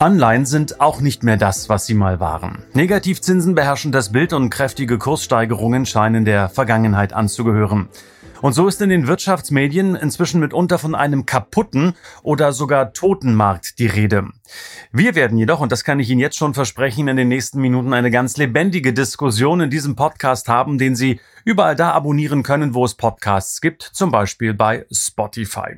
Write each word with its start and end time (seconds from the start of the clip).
Anleihen 0.00 0.46
sind 0.46 0.80
auch 0.80 1.02
nicht 1.02 1.24
mehr 1.24 1.36
das, 1.36 1.68
was 1.68 1.84
sie 1.84 1.92
mal 1.92 2.20
waren. 2.20 2.62
Negativzinsen 2.72 3.54
beherrschen 3.54 3.92
das 3.92 4.10
Bild 4.10 4.32
und 4.32 4.48
kräftige 4.48 4.96
Kurssteigerungen 4.96 5.84
scheinen 5.84 6.24
der 6.24 6.48
Vergangenheit 6.48 7.12
anzugehören. 7.12 7.90
Und 8.40 8.54
so 8.54 8.66
ist 8.66 8.80
in 8.80 8.88
den 8.88 9.08
Wirtschaftsmedien 9.08 9.96
inzwischen 9.96 10.40
mitunter 10.40 10.78
von 10.78 10.94
einem 10.94 11.26
kaputten 11.26 11.92
oder 12.22 12.54
sogar 12.54 12.94
toten 12.94 13.34
Markt 13.34 13.78
die 13.78 13.88
Rede. 13.88 14.28
Wir 14.90 15.14
werden 15.14 15.36
jedoch, 15.36 15.60
und 15.60 15.70
das 15.70 15.84
kann 15.84 16.00
ich 16.00 16.08
Ihnen 16.08 16.20
jetzt 16.20 16.38
schon 16.38 16.54
versprechen, 16.54 17.06
in 17.06 17.18
den 17.18 17.28
nächsten 17.28 17.60
Minuten 17.60 17.92
eine 17.92 18.10
ganz 18.10 18.38
lebendige 18.38 18.94
Diskussion 18.94 19.60
in 19.60 19.68
diesem 19.68 19.96
Podcast 19.96 20.48
haben, 20.48 20.78
den 20.78 20.96
Sie 20.96 21.20
überall 21.44 21.76
da 21.76 21.90
abonnieren 21.90 22.42
können, 22.42 22.72
wo 22.72 22.86
es 22.86 22.94
Podcasts 22.94 23.60
gibt, 23.60 23.82
zum 23.82 24.10
Beispiel 24.10 24.54
bei 24.54 24.86
Spotify. 24.90 25.76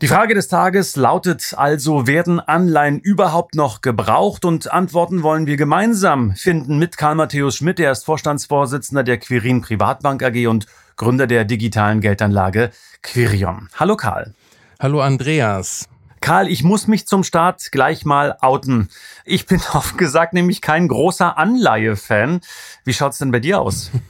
Die 0.00 0.06
Frage 0.06 0.34
des 0.36 0.46
Tages 0.46 0.94
lautet 0.94 1.54
also, 1.56 2.06
werden 2.06 2.38
Anleihen 2.38 3.00
überhaupt 3.00 3.56
noch 3.56 3.80
gebraucht? 3.80 4.44
Und 4.44 4.70
Antworten 4.70 5.24
wollen 5.24 5.48
wir 5.48 5.56
gemeinsam 5.56 6.36
finden 6.36 6.78
mit 6.78 6.96
Karl 6.96 7.16
Matthäus 7.16 7.56
Schmidt, 7.56 7.80
der 7.80 7.90
ist 7.90 8.04
Vorstandsvorsitzender 8.04 9.02
der 9.02 9.18
Quirin 9.18 9.60
Privatbank 9.60 10.22
AG 10.22 10.46
und 10.46 10.66
Gründer 10.94 11.26
der 11.26 11.44
digitalen 11.44 12.00
Geldanlage 12.00 12.70
Quirion. 13.02 13.70
Hallo 13.74 13.96
Karl. 13.96 14.34
Hallo 14.78 15.00
Andreas. 15.00 15.88
Karl, 16.20 16.46
ich 16.46 16.62
muss 16.62 16.86
mich 16.86 17.08
zum 17.08 17.24
Start 17.24 17.72
gleich 17.72 18.04
mal 18.04 18.36
outen. 18.40 18.90
Ich 19.24 19.46
bin 19.46 19.60
oft 19.72 19.98
gesagt 19.98 20.32
nämlich 20.32 20.60
kein 20.60 20.86
großer 20.86 21.36
Anleihe-Fan. 21.36 22.40
Wie 22.84 22.94
schaut's 22.94 23.18
denn 23.18 23.32
bei 23.32 23.40
dir 23.40 23.60
aus? 23.60 23.90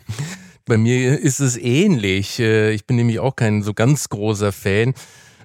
Bei 0.67 0.77
mir 0.77 1.19
ist 1.19 1.41
es 1.41 1.57
ähnlich. 1.57 2.41
Äh, 2.41 2.73
ich 2.73 2.87
bin 2.87 2.97
nämlich 2.97 3.21
auch 3.21 3.35
kein 3.35 3.63
so 3.63 3.73
ganz 3.73 4.11
großer 4.11 4.53
Fan. 4.53 4.93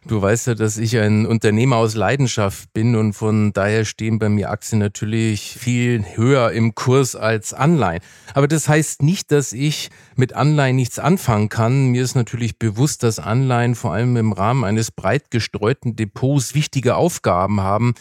Du 0.06 0.22
weißt 0.22 0.48
ja, 0.48 0.54
dass 0.54 0.78
ich 0.78 0.98
ein 0.98 1.26
Unternehmer 1.26 1.78
aus 1.78 1.96
Leidenschaft 1.96 2.73
bin 2.73 2.98
und 2.98 3.14
von 3.14 3.54
daher 3.54 3.86
stehen 3.86 4.20
bei 4.20 4.28
mir 4.28 4.52
Aktien 4.52 4.80
natürlich 4.80 5.56
viel 5.58 6.04
höher 6.16 6.52
im 6.52 6.76
Kurs 6.76 7.16
als 7.16 7.54
Anleihen. 7.54 8.02
Aber 8.34 8.50
das 8.50 8.68
heißt 8.68 9.02
nicht, 9.02 9.32
dass 9.32 9.54
ich 9.54 9.92
mit 10.18 10.34
Anleihen 10.34 10.76
nichts 10.76 11.00
anfangen 11.00 11.48
kann. 11.48 11.88
Mir 11.88 12.04
ist 12.04 12.16
natürlich 12.16 12.60
bewusst, 12.60 13.04
dass 13.04 13.18
Anleihen 13.18 13.76
vor 13.76 13.94
allem 13.94 14.18
im 14.18 14.34
Rahmen 14.34 14.66
eines 14.66 14.92
breit 14.92 15.32
gestreuten 15.32 15.95
Depots 15.95 16.54
wichtige 16.54 16.95
Aufgaben 16.95 17.62
haben, 17.62 17.94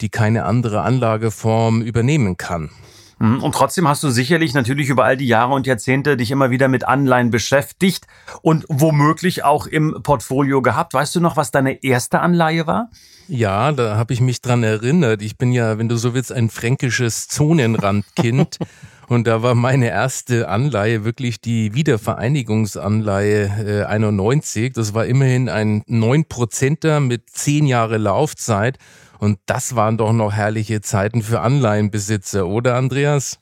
die 0.00 0.10
keine 0.10 0.44
andere 0.44 0.82
Anlageform 0.82 1.82
übernehmen 1.82 2.36
kann. 2.36 2.70
Mhm. 3.18 3.42
Und 3.42 3.54
trotzdem 3.54 3.88
hast 3.88 4.02
du 4.02 4.10
sicherlich 4.10 4.54
natürlich 4.54 4.88
über 4.88 5.04
all 5.04 5.16
die 5.16 5.26
Jahre 5.26 5.54
und 5.54 5.66
Jahrzehnte 5.66 6.16
dich 6.16 6.30
immer 6.30 6.50
wieder 6.50 6.68
mit 6.68 6.86
Anleihen 6.86 7.30
beschäftigt 7.30 8.06
und 8.42 8.64
womöglich 8.68 9.44
auch 9.44 9.66
im 9.66 10.00
Portfolio 10.02 10.62
gehabt. 10.62 10.94
Weißt 10.94 11.14
du 11.16 11.20
noch, 11.20 11.36
was 11.36 11.50
deine 11.50 11.82
erste 11.82 12.20
Anleihe 12.20 12.66
war? 12.66 12.90
Ja, 13.26 13.72
da 13.72 13.96
habe 13.96 14.14
ich 14.14 14.20
mich 14.20 14.40
dran 14.40 14.62
erinnert. 14.62 15.20
Ich 15.20 15.36
bin 15.36 15.52
ja, 15.52 15.78
wenn 15.78 15.88
du 15.88 15.96
so 15.96 16.14
willst, 16.14 16.32
ein 16.32 16.48
fränkisches 16.48 17.28
Zonenrandkind. 17.28 18.58
Und 19.08 19.26
da 19.26 19.42
war 19.42 19.54
meine 19.54 19.88
erste 19.88 20.50
Anleihe 20.50 21.02
wirklich 21.02 21.40
die 21.40 21.74
Wiedervereinigungsanleihe 21.74 23.82
äh, 23.82 23.84
91. 23.84 24.74
Das 24.74 24.92
war 24.92 25.06
immerhin 25.06 25.48
ein 25.48 25.82
9%er 25.84 27.00
mit 27.00 27.30
10 27.30 27.66
Jahre 27.66 27.96
Laufzeit. 27.96 28.78
Und 29.18 29.38
das 29.46 29.74
waren 29.74 29.98
doch 29.98 30.12
noch 30.12 30.32
herrliche 30.32 30.80
Zeiten 30.80 31.22
für 31.22 31.40
Anleihenbesitzer, 31.40 32.46
oder 32.46 32.76
Andreas? 32.76 33.38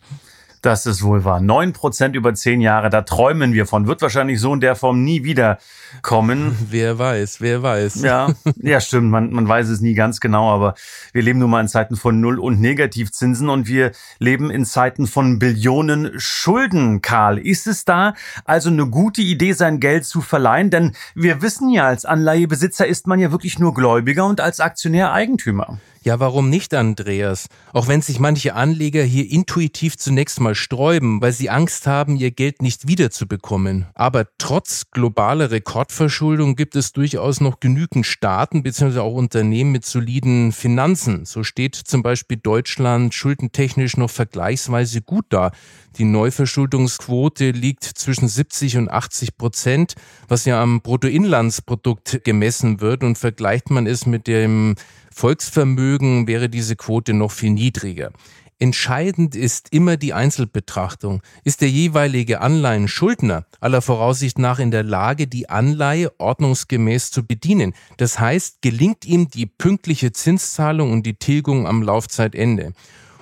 Das 0.67 0.85
ist 0.85 1.05
wohl 1.05 1.23
wahr. 1.23 1.39
Neun 1.39 1.73
Prozent 1.73 2.17
über 2.17 2.35
zehn 2.35 2.61
Jahre, 2.61 2.91
da 2.91 3.03
träumen 3.03 3.53
wir 3.53 3.67
von. 3.67 3.87
Wird 3.87 4.03
wahrscheinlich 4.03 4.41
so 4.41 4.53
in 4.53 4.59
der 4.59 4.75
Form 4.75 5.05
nie 5.05 5.23
wieder 5.23 5.59
kommen. 6.03 6.59
Wer 6.71 6.99
weiß, 6.99 7.41
wer 7.41 7.63
weiß. 7.63 8.03
Ja, 8.03 8.31
ja, 8.57 8.81
stimmt. 8.81 9.13
Man, 9.13 9.33
man 9.33 9.47
weiß 9.47 9.69
es 9.69 9.81
nie 9.81 9.95
ganz 9.95 10.19
genau, 10.19 10.51
aber 10.51 10.75
wir 11.13 11.23
leben 11.23 11.39
nun 11.39 11.51
mal 11.51 11.61
in 11.61 11.69
Zeiten 11.69 11.95
von 11.95 12.21
Null- 12.21 12.41
und 12.41 12.61
Negativzinsen 12.61 13.49
und 13.49 13.69
wir 13.69 13.93
leben 14.19 14.51
in 14.51 14.65
Zeiten 14.65 15.07
von 15.07 15.39
Billionen 15.39 16.11
Schulden, 16.17 17.01
Karl. 17.01 17.39
Ist 17.39 17.69
es 17.69 17.85
da 17.85 18.15
also 18.45 18.69
eine 18.69 18.87
gute 18.87 19.23
Idee, 19.23 19.53
sein 19.53 19.79
Geld 19.79 20.05
zu 20.05 20.21
verleihen? 20.21 20.71
Denn 20.71 20.97
wir 21.15 21.43
wissen 21.43 21.71
ja, 21.71 21.87
als 21.87 22.05
Anleihebesitzer 22.05 22.89
ist 22.89 23.07
man 23.07 23.21
ja 23.21 23.31
wirklich 23.31 23.61
nur 23.61 23.73
Gläubiger 23.73 24.27
und 24.27 24.41
als 24.41 24.59
Aktionär 24.59 25.13
Eigentümer. 25.13 25.79
Ja, 26.07 26.21
warum 26.21 26.51
nicht, 26.51 26.73
Andreas? 26.73 27.49
Auch 27.73 27.89
wenn 27.89 28.01
sich 28.01 28.21
manche 28.21 28.55
Anleger 28.55 29.03
hier 29.03 29.29
intuitiv 29.29 29.97
zunächst 29.97 30.39
mal 30.39 30.55
sträuben, 30.55 31.21
weil 31.21 31.33
sie 31.33 31.51
Angst 31.51 31.89
haben, 31.89 32.15
ihr 32.15 32.31
Geld 32.31 32.63
nicht 32.63 32.87
wiederzubekommen. 32.87 33.87
Aber 33.93 34.29
trotz 34.39 34.85
globaler 34.93 35.51
Rekordverschuldung 35.51 36.55
gibt 36.55 36.77
es 36.77 36.93
durchaus 36.93 37.41
noch 37.41 37.59
genügend 37.59 38.07
Staaten 38.07 38.63
bzw. 38.63 39.01
auch 39.01 39.15
Unternehmen 39.15 39.73
mit 39.73 39.85
soliden 39.85 40.53
Finanzen. 40.53 41.25
So 41.25 41.43
steht 41.43 41.75
zum 41.75 42.05
Beispiel 42.05 42.37
Deutschland 42.41 43.13
schuldentechnisch 43.13 43.97
noch 43.97 44.11
vergleichsweise 44.11 45.03
gut 45.03 45.25
da. 45.31 45.51
Die 45.99 46.05
Neuverschuldungsquote 46.05 47.51
liegt 47.51 47.83
zwischen 47.83 48.29
70 48.29 48.77
und 48.77 48.93
80 48.93 49.37
Prozent, 49.37 49.95
was 50.29 50.45
ja 50.45 50.63
am 50.63 50.83
Bruttoinlandsprodukt 50.83 52.23
gemessen 52.23 52.81
wird. 52.81 53.03
Und 53.03 53.19
vergleicht 53.19 53.71
man 53.71 53.89
es 53.89 54.07
mit 54.07 54.29
dem 54.29 54.77
Volksvermögen 55.17 56.27
wäre 56.27 56.51
diese 56.51 56.77
Quote 56.77 57.15
noch 57.15 57.33
viel 57.33 57.49
niedriger. 57.49 58.11
Entscheidend 58.59 59.35
ist 59.35 59.73
immer 59.73 59.97
die 59.97 60.13
Einzelbetrachtung. 60.13 61.23
Ist 61.43 61.63
der 61.63 61.71
jeweilige 61.71 62.43
Anleihenschuldner 62.43 63.47
aller 63.59 63.81
Voraussicht 63.81 64.39
nach 64.39 64.59
in 64.59 64.71
der 64.71 64.83
Lage, 64.83 65.27
die 65.27 65.49
Anleihe 65.49 66.13
ordnungsgemäß 66.19 67.13
zu 67.13 67.27
bedienen? 67.27 67.73
Das 67.97 68.21
heißt, 68.21 68.61
gelingt 68.61 69.07
ihm 69.07 69.29
die 69.29 69.47
pünktliche 69.47 70.13
Zinszahlung 70.13 70.93
und 70.93 71.07
die 71.07 71.19
Tilgung 71.19 71.67
am 71.67 71.81
Laufzeitende? 71.81 72.75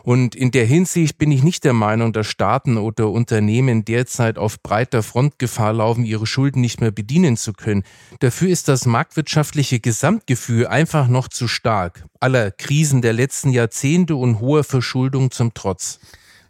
Und 0.05 0.35
in 0.35 0.51
der 0.51 0.67
Hinsicht 0.67 1.17
bin 1.17 1.31
ich 1.33 1.43
nicht 1.43 1.65
der 1.65 1.73
Meinung, 1.73 2.13
dass 2.13 2.27
Staaten 2.27 2.77
oder 2.77 3.09
Unternehmen 3.11 3.87
derzeit 3.87 4.37
auf 4.37 4.63
breiter 4.63 5.03
Front 5.03 5.39
Gefahr 5.39 5.73
laufen, 5.73 6.05
ihre 6.05 6.27
Schulden 6.27 6.61
nicht 6.61 6.83
mehr 6.83 6.91
bedienen 6.91 7.39
zu 7.39 7.55
können. 7.55 7.85
Dafür 8.21 8.51
ist 8.51 8.69
das 8.69 8.85
marktwirtschaftliche 8.85 9.81
Gesamtgefühl 9.81 10.67
einfach 10.67 11.09
noch 11.09 11.29
zu 11.29 11.49
stark. 11.49 12.05
Aller 12.21 12.51
Krisen 12.51 13.01
der 13.01 13.15
letzten 13.15 13.49
Jahrzehnte 13.49 14.15
und 14.15 14.41
hoher 14.41 14.63
Verschuldung 14.63 15.31
zum 15.31 15.55
Trotz. 15.55 16.01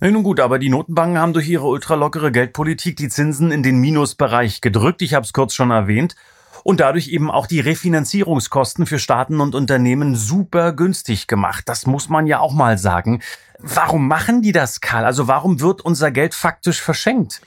Nun 0.01 0.25
gut, 0.25 0.41
aber 0.41 0.59
die 0.59 0.69
Notenbanken 0.69 1.19
haben 1.19 1.33
durch 1.33 1.49
ihre 1.49 1.67
ultralockere 1.67 2.33
Geldpolitik 2.33 2.97
die 2.97 3.09
Zinsen 3.09 3.53
in 3.53 3.63
den 3.63 3.79
Minusbereich 3.79 4.63
gedrückt. 4.63 5.01
Ich 5.01 5.15
habe 5.15 5.25
es 5.25 5.33
kurz 5.33 5.55
schon 5.55 5.71
erwähnt 5.71 6.17
und 6.65 6.81
dadurch 6.81 7.09
eben 7.09 7.31
auch 7.31 7.47
die 7.47 7.61
Refinanzierungskosten 7.61 8.87
für 8.87 8.99
Staaten 8.99 9.41
und 9.41 9.55
Unternehmen 9.55 10.17
super 10.17 10.73
günstig 10.73 11.29
gemacht. 11.29 11.69
Das 11.69 11.87
muss 11.87 12.09
man 12.09 12.27
ja 12.27 12.41
auch 12.41 12.53
mal 12.53 12.79
sagen. 12.79 13.23
Warum 13.61 14.09
machen 14.09 14.43
die 14.43 14.53
das, 14.53 14.81
Karl? 14.81 15.05
Also 15.05 15.29
warum 15.29 15.61
wird 15.61 15.83
unser 15.83 16.11
Geld 16.11 16.35
faktisch 16.35 16.81
verschenkt? 16.81 17.41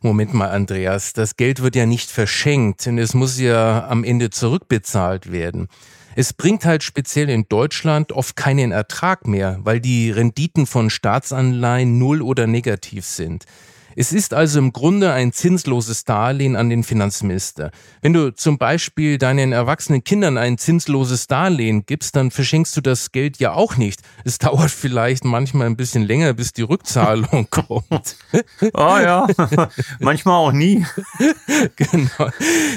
Moment 0.00 0.34
mal, 0.34 0.48
Andreas, 0.50 1.12
das 1.12 1.36
Geld 1.36 1.62
wird 1.62 1.76
ja 1.76 1.86
nicht 1.86 2.10
verschenkt, 2.10 2.86
denn 2.86 2.98
es 2.98 3.14
muss 3.14 3.38
ja 3.38 3.86
am 3.88 4.02
Ende 4.02 4.30
zurückbezahlt 4.30 5.30
werden. 5.30 5.68
Es 6.16 6.32
bringt 6.32 6.64
halt 6.64 6.82
speziell 6.82 7.30
in 7.30 7.46
Deutschland 7.48 8.12
oft 8.12 8.36
keinen 8.36 8.72
Ertrag 8.72 9.26
mehr, 9.26 9.58
weil 9.62 9.80
die 9.80 10.10
Renditen 10.10 10.66
von 10.66 10.90
Staatsanleihen 10.90 11.98
null 11.98 12.20
oder 12.20 12.46
negativ 12.46 13.06
sind. 13.06 13.44
Es 13.96 14.12
ist 14.12 14.34
also 14.34 14.58
im 14.58 14.72
Grunde 14.72 15.12
ein 15.12 15.32
zinsloses 15.32 16.04
Darlehen 16.04 16.56
an 16.56 16.70
den 16.70 16.82
Finanzminister. 16.82 17.70
Wenn 18.00 18.12
du 18.12 18.34
zum 18.34 18.58
Beispiel 18.58 19.18
deinen 19.18 19.52
erwachsenen 19.52 20.04
Kindern 20.04 20.38
ein 20.38 20.58
zinsloses 20.58 21.26
Darlehen 21.26 21.84
gibst, 21.86 22.16
dann 22.16 22.30
verschenkst 22.30 22.76
du 22.76 22.80
das 22.80 23.12
Geld 23.12 23.38
ja 23.38 23.52
auch 23.52 23.76
nicht. 23.76 24.00
Es 24.24 24.38
dauert 24.42 24.70
vielleicht 24.70 25.24
manchmal 25.24 25.66
ein 25.66 25.76
bisschen 25.76 26.04
länger, 26.04 26.32
bis 26.32 26.52
die 26.52 26.62
Rückzahlung 26.62 27.48
kommt. 27.50 28.16
Oh 28.74 28.98
ja, 28.98 29.26
manchmal 30.00 30.36
auch 30.36 30.52
nie. 30.52 30.84
genau. 31.76 32.30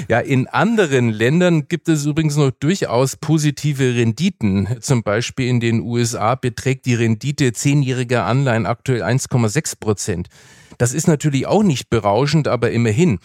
Ja, 0.08 0.20
in 0.20 0.46
anderen 0.48 1.10
Ländern 1.10 1.68
gibt 1.68 1.88
es 1.88 2.04
übrigens 2.04 2.36
noch 2.36 2.50
durchaus 2.50 3.16
positive 3.16 3.94
Renditen. 3.94 4.68
Zum 4.80 5.02
Beispiel 5.02 5.48
in 5.48 5.60
den 5.60 5.80
USA 5.80 6.34
beträgt 6.34 6.86
die 6.86 6.94
Rendite 6.94 7.52
zehnjähriger 7.52 8.24
Anleihen 8.26 8.66
aktuell 8.66 9.02
1,6 9.02 9.78
Prozent. 9.80 10.28
Das 10.78 10.92
ist 10.92 11.08
natürlich 11.08 11.46
auch 11.46 11.62
nicht 11.62 11.90
berauschend, 11.90 12.48
aber 12.48 12.70
immerhin. 12.70 13.18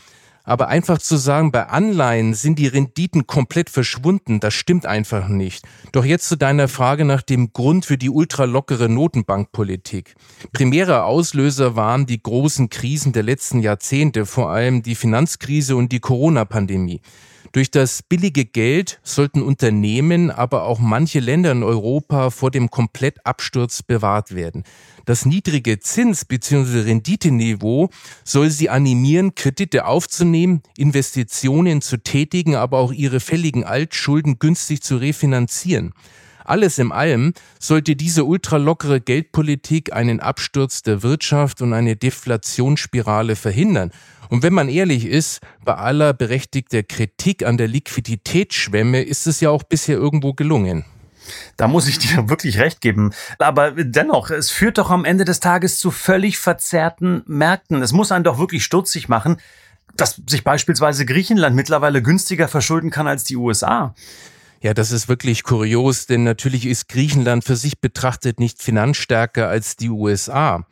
Aber 0.44 0.70
einfach 0.70 0.98
zu 0.98 1.18
sagen, 1.18 1.52
bei 1.52 1.68
Anleihen 1.68 2.34
sind 2.34 2.58
die 2.58 2.68
Renditen 2.68 3.28
komplett 3.28 3.70
verschwunden, 3.70 4.40
das 4.40 4.56
stimmt 4.56 4.88
einfach 4.88 5.28
nicht. 5.28 5.66
Doch 5.92 6.04
jetzt 6.04 6.28
zu 6.28 6.36
deiner 6.36 6.68
Frage 6.68 7.06
nach 7.06 7.22
dem 7.22 7.54
Grund 7.54 7.86
für 7.86 7.98
die 7.98 8.10
ultralockere 8.10 8.90
Notenbankpolitik. 8.90 10.16
Primärer 10.52 11.06
Auslöser 11.06 11.76
waren 11.76 12.08
die 12.08 12.22
großen 12.22 12.70
Krisen 12.70 13.14
der 13.14 13.24
letzten 13.24 13.60
Jahrzehnte, 13.60 14.26
vor 14.26 14.50
allem 14.50 14.82
die 14.82 14.96
Finanzkrise 14.96 15.76
und 15.76 15.92
die 15.92 16.00
Corona-Pandemie. 16.00 17.02
Durch 17.52 17.70
das 17.70 18.02
billige 18.02 18.46
Geld 18.46 19.02
sollten 19.04 19.42
Unternehmen, 19.42 20.32
aber 20.32 20.64
auch 20.64 20.80
manche 20.80 21.20
Länder 21.20 21.52
in 21.52 21.64
Europa 21.64 22.30
vor 22.30 22.50
dem 22.50 22.70
Komplettabsturz 22.70 23.84
bewahrt 23.84 24.34
werden. 24.34 24.64
Das 25.04 25.26
niedrige 25.26 25.80
Zins- 25.80 26.24
bzw. 26.24 26.82
Renditeniveau 26.82 27.90
soll 28.24 28.52
sie 28.52 28.70
animieren, 28.70 29.36
Kredite 29.36 29.86
aufzunehmen, 29.86 30.62
Investitionen 30.78 31.82
zu 31.82 31.98
tätigen, 31.98 32.56
aber 32.56 32.78
auch 32.78 32.94
ihre 32.94 33.20
fälligen 33.20 33.66
Altschulden 33.66 34.40
günstig 34.40 34.82
zu 34.82 34.96
refinanzieren. 34.96 35.94
Alles 36.46 36.80
im 36.80 36.92
allem 36.92 37.34
sollte 37.60 37.96
diese 37.96 38.26
ultralockere 38.26 39.02
Geldpolitik 39.02 39.94
einen 39.94 40.20
Absturz 40.20 40.82
der 40.82 41.04
Wirtschaft 41.04 41.62
und 41.62 41.74
eine 41.74 41.96
Deflationsspirale 41.96 43.36
verhindern. 43.36 43.92
Und 44.30 44.44
wenn 44.44 44.54
man 44.54 44.70
ehrlich 44.70 45.06
ist, 45.06 45.42
bei 45.66 45.76
aller 45.76 46.14
berechtigter 46.14 46.84
Kritik 46.84 47.46
an 47.46 47.58
der 47.58 47.68
Liquiditätsschwemme 47.68 49.02
ist 49.02 49.28
es 49.28 49.42
ja 49.42 49.50
auch 49.50 49.64
bisher 49.64 49.98
irgendwo 49.98 50.34
gelungen. 50.34 50.86
Da 51.58 51.68
muss 51.68 51.88
ich 51.88 52.00
dir 52.00 52.30
wirklich 52.30 52.58
recht 52.58 52.82
geben. 52.82 53.14
Aber 53.40 53.72
dennoch, 53.72 54.30
es 54.30 54.50
führt 54.50 54.78
doch 54.78 54.90
am 54.90 55.06
Ende 55.06 55.26
des 55.26 55.40
Tages 55.40 55.80
zu 55.80 55.92
völlig 55.92 56.38
verzerrten 56.40 57.24
Märkten. 57.28 57.82
Es 57.82 57.92
muss 57.92 58.12
einen 58.12 58.24
doch 58.24 58.40
wirklich 58.40 58.64
stutzig 58.64 59.10
machen, 59.10 59.38
dass 59.96 60.22
sich 60.28 60.44
beispielsweise 60.44 61.06
Griechenland 61.06 61.56
mittlerweile 61.56 62.02
günstiger 62.02 62.48
verschulden 62.48 62.90
kann 62.90 63.08
als 63.08 63.24
die 63.24 63.36
USA. 63.36 63.94
Ja, 64.64 64.76
das 64.76 64.92
ist 64.92 65.10
wirklich 65.10 65.42
kurios, 65.42 66.06
denn 66.06 66.24
natürlich 66.24 66.68
ist 66.68 66.88
Griechenland 66.88 67.44
für 67.44 67.56
sich 67.56 67.80
betrachtet 67.80 68.40
nicht 68.40 68.62
finanzstärker 68.62 69.48
als 69.48 69.76
die 69.76 69.90
USA. 69.90 70.68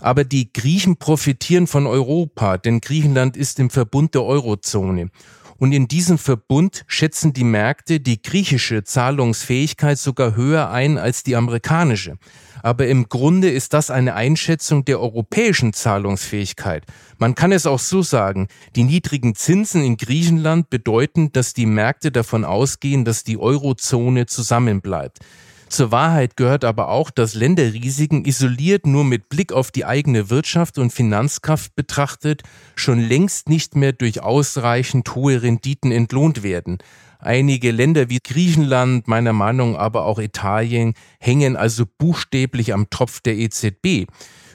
Aber 0.00 0.24
die 0.24 0.50
Griechen 0.50 0.96
profitieren 0.96 1.66
von 1.66 1.86
Europa, 1.86 2.56
denn 2.56 2.80
Griechenland 2.80 3.36
ist 3.36 3.58
im 3.58 3.68
Verbund 3.68 4.14
der 4.14 4.22
Eurozone. 4.22 5.10
Und 5.58 5.72
in 5.72 5.88
diesem 5.88 6.18
Verbund 6.18 6.84
schätzen 6.86 7.32
die 7.32 7.44
Märkte 7.44 8.00
die 8.00 8.22
griechische 8.22 8.84
Zahlungsfähigkeit 8.84 9.98
sogar 9.98 10.36
höher 10.36 10.70
ein 10.70 10.98
als 10.98 11.24
die 11.24 11.34
amerikanische. 11.34 12.16
Aber 12.62 12.86
im 12.86 13.08
Grunde 13.08 13.50
ist 13.50 13.72
das 13.72 13.90
eine 13.90 14.14
Einschätzung 14.14 14.84
der 14.84 15.00
europäischen 15.00 15.72
Zahlungsfähigkeit. 15.72 16.84
Man 17.18 17.34
kann 17.34 17.52
es 17.52 17.66
auch 17.66 17.78
so 17.78 18.02
sagen, 18.02 18.48
die 18.76 18.84
niedrigen 18.84 19.34
Zinsen 19.34 19.82
in 19.82 19.96
Griechenland 19.96 20.70
bedeuten, 20.70 21.32
dass 21.32 21.54
die 21.54 21.66
Märkte 21.66 22.12
davon 22.12 22.44
ausgehen, 22.44 23.04
dass 23.04 23.24
die 23.24 23.38
Eurozone 23.38 24.26
zusammenbleibt. 24.26 25.18
Zur 25.68 25.92
Wahrheit 25.92 26.36
gehört 26.36 26.64
aber 26.64 26.88
auch, 26.88 27.10
dass 27.10 27.34
Länderrisiken 27.34 28.24
isoliert 28.24 28.86
nur 28.86 29.04
mit 29.04 29.28
Blick 29.28 29.52
auf 29.52 29.70
die 29.70 29.84
eigene 29.84 30.30
Wirtschaft 30.30 30.78
und 30.78 30.92
Finanzkraft 30.92 31.76
betrachtet 31.76 32.42
schon 32.74 33.00
längst 33.00 33.48
nicht 33.48 33.76
mehr 33.76 33.92
durch 33.92 34.22
ausreichend 34.22 35.14
hohe 35.14 35.42
Renditen 35.42 35.92
entlohnt 35.92 36.42
werden. 36.42 36.78
Einige 37.18 37.70
Länder 37.70 38.08
wie 38.08 38.20
Griechenland, 38.22 39.08
meiner 39.08 39.32
Meinung 39.32 39.76
aber 39.76 40.06
auch 40.06 40.18
Italien, 40.18 40.94
hängen 41.20 41.56
also 41.56 41.84
buchstäblich 41.98 42.72
am 42.72 42.88
Tropf 42.90 43.20
der 43.20 43.36
EZB. 43.36 44.06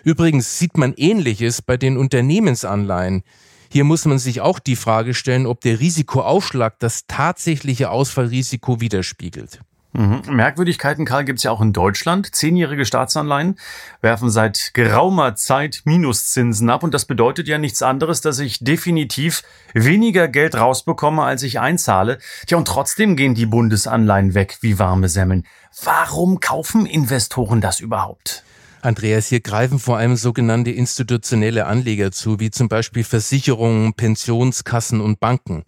Übrigens 0.04 0.57
sieht 0.57 0.77
man 0.77 0.94
Ähnliches 0.95 1.62
bei 1.62 1.77
den 1.77 1.98
Unternehmensanleihen. 1.98 3.24
Hier 3.71 3.83
muss 3.83 4.06
man 4.06 4.19
sich 4.19 4.42
auch 4.42 4.59
die 4.59 4.75
Frage 4.75 5.13
stellen, 5.13 5.45
ob 5.45 5.62
der 5.62 5.80
Risikoaufschlag 5.80 6.80
das 6.80 7.06
tatsächliche 7.07 7.89
Ausfallrisiko 7.89 8.81
widerspiegelt. 8.81 9.59
Mhm. 9.94 10.22
Merkwürdigkeiten, 10.28 11.06
Karl, 11.06 11.24
gibt 11.24 11.40
es 11.40 11.44
ja 11.44 11.51
auch 11.51 11.62
in 11.62 11.72
Deutschland. 11.72 12.34
Zehnjährige 12.36 12.84
Staatsanleihen 12.84 13.60
werfen 14.01 14.31
seit 14.31 14.72
geraumer 14.74 15.36
Zeit 15.36 15.84
Minuszinsen 15.86 16.69
ab. 16.69 16.84
Und 16.84 16.94
das 16.95 17.06
bedeutet 17.06 17.48
ja 17.48 17.60
nichts 17.60 17.84
anderes, 17.84 18.22
dass 18.22 18.40
ich 18.40 18.60
definitiv 18.60 19.44
weniger 19.74 20.28
Geld 20.28 20.56
rausbekomme, 20.56 21.22
als 21.22 21.44
ich 21.44 21.60
einzahle. 21.60 22.18
Tja, 22.48 22.57
und 22.57 22.68
trotzdem 22.68 23.16
gehen 23.16 23.36
die 23.36 23.45
Bundesanleihen 23.45 24.34
weg 24.34 24.57
wie 24.62 24.80
warme 24.80 25.10
Semmeln. 25.10 25.45
Warum 25.84 26.40
kaufen 26.40 26.88
Investoren 26.88 27.62
das 27.62 27.80
überhaupt? 27.80 28.44
Andreas, 28.81 29.28
hier 29.28 29.40
greifen 29.40 29.80
vor 29.80 29.98
allem 29.98 30.18
sogenannte 30.18 30.72
institutionelle 30.72 31.68
Anleger 31.68 32.12
zu, 32.12 32.40
wie 32.40 32.51
zum 32.51 32.68
Beispiel 32.68 33.04
Versicherungen, 33.04 33.94
Pensionskassen 33.94 35.00
und 35.00 35.19
Banken. 35.22 35.63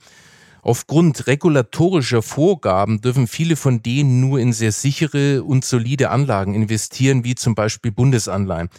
Aufgrund 0.65 1.27
regulatorischer 1.27 2.23
Vorgaben 2.23 3.00
dürfen 3.00 3.27
viele 3.27 3.56
von 3.56 3.83
denen 3.83 4.19
nur 4.19 4.39
in 4.39 4.51
sehr 4.51 4.71
sichere 4.71 5.44
und 5.44 5.63
solide 5.63 6.09
Anlagen 6.09 6.56
investieren, 6.56 7.23
wie 7.23 7.35
zum 7.35 7.53
Beispiel 7.53 7.91
Bundesanleihen. 7.91 8.69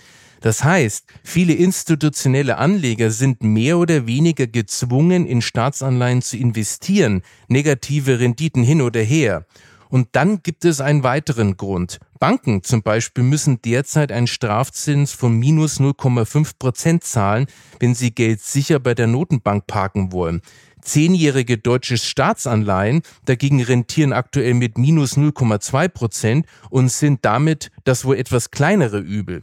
Das 0.41 0.65
heißt, 0.65 1.05
viele 1.23 1.53
institutionelle 1.53 2.59
Anleger 2.59 3.13
sind 3.13 3.45
mehr 3.45 3.79
oder 3.79 4.09
weniger 4.09 4.49
gezwungen, 4.49 5.27
in 5.27 5.41
Staatsanleihen 5.41 6.23
zu 6.23 6.37
investieren, 6.37 7.23
negative 7.47 8.19
Renditen 8.19 8.65
hin 8.65 8.83
oder 8.83 9.03
her. 9.03 9.47
Und 9.89 10.09
dann 10.11 10.43
gibt 10.43 10.65
es 10.65 10.81
einen 10.81 11.05
weiteren 11.05 11.57
Grund. 11.57 12.01
Banken 12.19 12.65
zum 12.65 12.83
Beispiel 12.83 13.23
müssen 13.23 13.63
derzeit 13.63 14.11
einen 14.11 14.27
Strafzins 14.27 15.13
von 15.13 15.39
minus 15.39 15.79
0,5 15.79 16.55
Prozent 16.59 17.05
zahlen, 17.05 17.47
wenn 17.79 17.95
sie 17.95 18.13
Geld 18.13 18.41
sicher 18.41 18.81
bei 18.81 18.95
der 18.95 19.07
Notenbank 19.07 19.69
parken 19.69 20.11
wollen. 20.11 20.43
Zehnjährige 20.87 21.59
deutsche 21.59 21.99
Staatsanleihen 21.99 23.03
dagegen 23.25 23.61
rentieren 23.63 24.13
aktuell 24.13 24.55
mit 24.55 24.79
minus 24.79 25.17
0,2 25.17 25.89
Prozent 25.89 26.47
und 26.71 26.91
sind 26.91 27.25
damit 27.25 27.71
das 27.85 28.05
wohl 28.05 28.17
etwas 28.17 28.53
kleinere 28.53 28.99
Übel. 28.99 29.43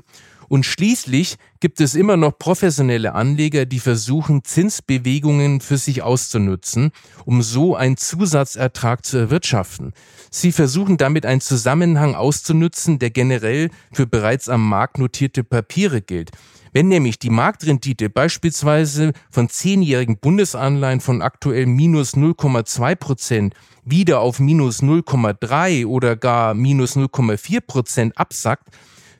Und 0.54 0.68
schließlich 0.68 1.38
gibt 1.62 1.82
es 1.82 1.96
immer 1.96 2.16
noch 2.16 2.38
professionelle 2.38 3.16
Anleger, 3.16 3.66
die 3.66 3.80
versuchen, 3.80 4.44
Zinsbewegungen 4.44 5.62
für 5.62 5.80
sich 5.80 6.04
auszunutzen, 6.04 6.92
um 7.26 7.42
so 7.42 7.76
einen 7.76 7.98
Zusatzertrag 7.98 9.04
zu 9.04 9.18
erwirtschaften. 9.18 9.94
Sie 10.30 10.52
versuchen 10.52 10.98
damit 10.98 11.26
einen 11.26 11.42
Zusammenhang 11.42 12.14
auszunutzen, 12.14 13.00
der 13.00 13.10
generell 13.10 13.72
für 13.94 14.06
bereits 14.06 14.48
am 14.48 14.70
Markt 14.70 15.00
notierte 15.00 15.44
Papiere 15.44 16.04
gilt. 16.04 16.30
Wenn 16.72 16.88
nämlich 16.88 17.18
die 17.18 17.32
Marktrendite 17.32 18.12
beispielsweise 18.12 19.14
von 19.32 19.50
zehnjährigen 19.50 20.20
Bundesanleihen 20.20 21.02
von 21.02 21.24
aktuell 21.24 21.66
minus 21.66 22.14
0,2 22.14 22.96
Prozent 22.96 23.56
wieder 23.86 24.20
auf 24.20 24.40
minus 24.40 24.84
0,3 24.84 25.88
oder 25.88 26.16
gar 26.16 26.54
minus 26.54 26.96
0,4 26.96 27.60
Prozent 27.62 28.18
absackt, 28.20 28.70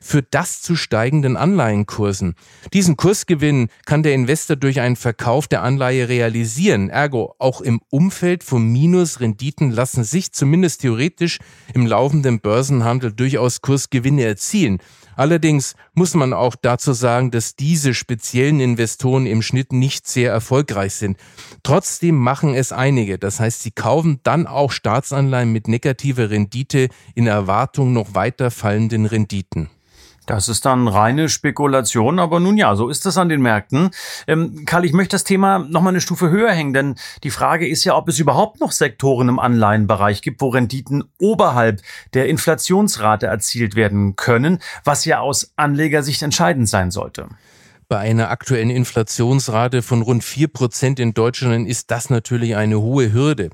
führt 0.04 0.28
das 0.32 0.60
zu 0.60 0.76
steigenden 0.76 1.36
Anleihenkursen. 1.36 2.34
Diesen 2.72 2.96
Kursgewinn 2.96 3.68
kann 3.86 4.02
der 4.02 4.14
Investor 4.14 4.56
durch 4.56 4.80
einen 4.80 4.96
Verkauf 4.96 5.48
der 5.48 5.62
Anleihe 5.62 6.08
realisieren. 6.08 6.90
Ergo, 6.90 7.34
auch 7.38 7.62
im 7.62 7.80
Umfeld 7.88 8.44
von 8.44 8.70
Minusrenditen 8.70 9.70
lassen 9.70 10.04
sich 10.04 10.32
zumindest 10.32 10.82
theoretisch 10.82 11.38
im 11.72 11.86
laufenden 11.86 12.40
Börsenhandel 12.40 13.12
durchaus 13.12 13.62
Kursgewinne 13.62 14.24
erzielen. 14.24 14.78
Allerdings 15.16 15.74
muss 15.94 16.14
man 16.14 16.32
auch 16.32 16.56
dazu 16.56 16.92
sagen, 16.92 17.30
dass 17.30 17.56
diese 17.56 17.94
speziellen 17.94 18.60
Investoren 18.60 19.26
im 19.26 19.42
Schnitt 19.42 19.72
nicht 19.72 20.06
sehr 20.06 20.30
erfolgreich 20.32 20.94
sind. 20.94 21.16
Trotzdem 21.62 22.16
machen 22.16 22.54
es 22.54 22.72
einige. 22.72 23.18
Das 23.18 23.40
heißt, 23.40 23.62
sie 23.62 23.70
kaufen 23.70 24.20
dann 24.22 24.46
auch 24.46 24.72
Staatsanleihen 24.72 25.52
mit 25.52 25.68
negativer 25.68 26.30
Rendite 26.30 26.88
in 27.14 27.26
Erwartung 27.26 27.92
noch 27.92 28.14
weiter 28.14 28.50
fallenden 28.50 29.06
Renditen. 29.06 29.70
Das 30.26 30.48
ist 30.48 30.64
dann 30.64 30.88
reine 30.88 31.28
Spekulation, 31.28 32.18
aber 32.18 32.40
nun 32.40 32.56
ja, 32.56 32.76
so 32.76 32.88
ist 32.88 33.04
das 33.04 33.18
an 33.18 33.28
den 33.28 33.42
Märkten. 33.42 33.90
Ähm, 34.26 34.64
Karl, 34.64 34.84
ich 34.84 34.92
möchte 34.92 35.14
das 35.14 35.24
Thema 35.24 35.58
noch 35.58 35.82
mal 35.82 35.90
eine 35.90 36.00
Stufe 36.00 36.30
höher 36.30 36.50
hängen, 36.50 36.72
denn 36.72 36.94
die 37.22 37.30
Frage 37.30 37.68
ist 37.68 37.84
ja, 37.84 37.94
ob 37.94 38.08
es 38.08 38.18
überhaupt 38.18 38.60
noch 38.60 38.72
Sektoren 38.72 39.28
im 39.28 39.38
Anleihenbereich 39.38 40.22
gibt, 40.22 40.40
wo 40.40 40.48
Renditen 40.48 41.04
oberhalb 41.18 41.82
der 42.14 42.28
Inflationsrate 42.28 43.26
erzielt 43.26 43.76
werden 43.76 44.16
können, 44.16 44.60
was 44.84 45.04
ja 45.04 45.20
aus 45.20 45.52
Anlegersicht 45.56 46.22
entscheidend 46.22 46.68
sein 46.68 46.90
sollte. 46.90 47.28
Bei 47.88 47.98
einer 47.98 48.30
aktuellen 48.30 48.70
Inflationsrate 48.70 49.82
von 49.82 50.02
rund 50.02 50.24
vier 50.24 50.48
Prozent 50.48 50.98
in 50.98 51.12
Deutschland 51.12 51.68
ist 51.68 51.90
das 51.90 52.08
natürlich 52.08 52.56
eine 52.56 52.80
hohe 52.80 53.12
Hürde. 53.12 53.50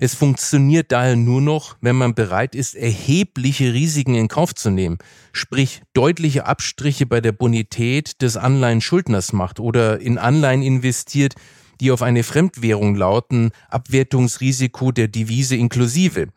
Es 0.00 0.14
funktioniert 0.14 0.90
daher 0.90 1.16
nur 1.16 1.40
noch, 1.40 1.76
wenn 1.80 1.96
man 1.96 2.14
bereit 2.14 2.54
ist, 2.54 2.74
erhebliche 2.74 3.72
Risiken 3.72 4.14
in 4.14 4.28
Kauf 4.28 4.54
zu 4.54 4.70
nehmen, 4.70 4.98
sprich 5.32 5.82
deutliche 5.94 6.46
Abstriche 6.46 7.06
bei 7.06 7.20
der 7.20 7.32
Bonität 7.32 8.20
des 8.20 8.36
Anleihenschuldners 8.36 9.32
macht 9.32 9.60
oder 9.60 10.00
in 10.00 10.18
Anleihen 10.18 10.62
investiert, 10.62 11.34
die 11.80 11.92
auf 11.92 12.02
eine 12.02 12.24
Fremdwährung 12.24 12.96
lauten, 12.96 13.52
Abwertungsrisiko 13.68 14.90
der 14.90 15.06
Devise 15.06 15.54
inklusive. 15.54 16.28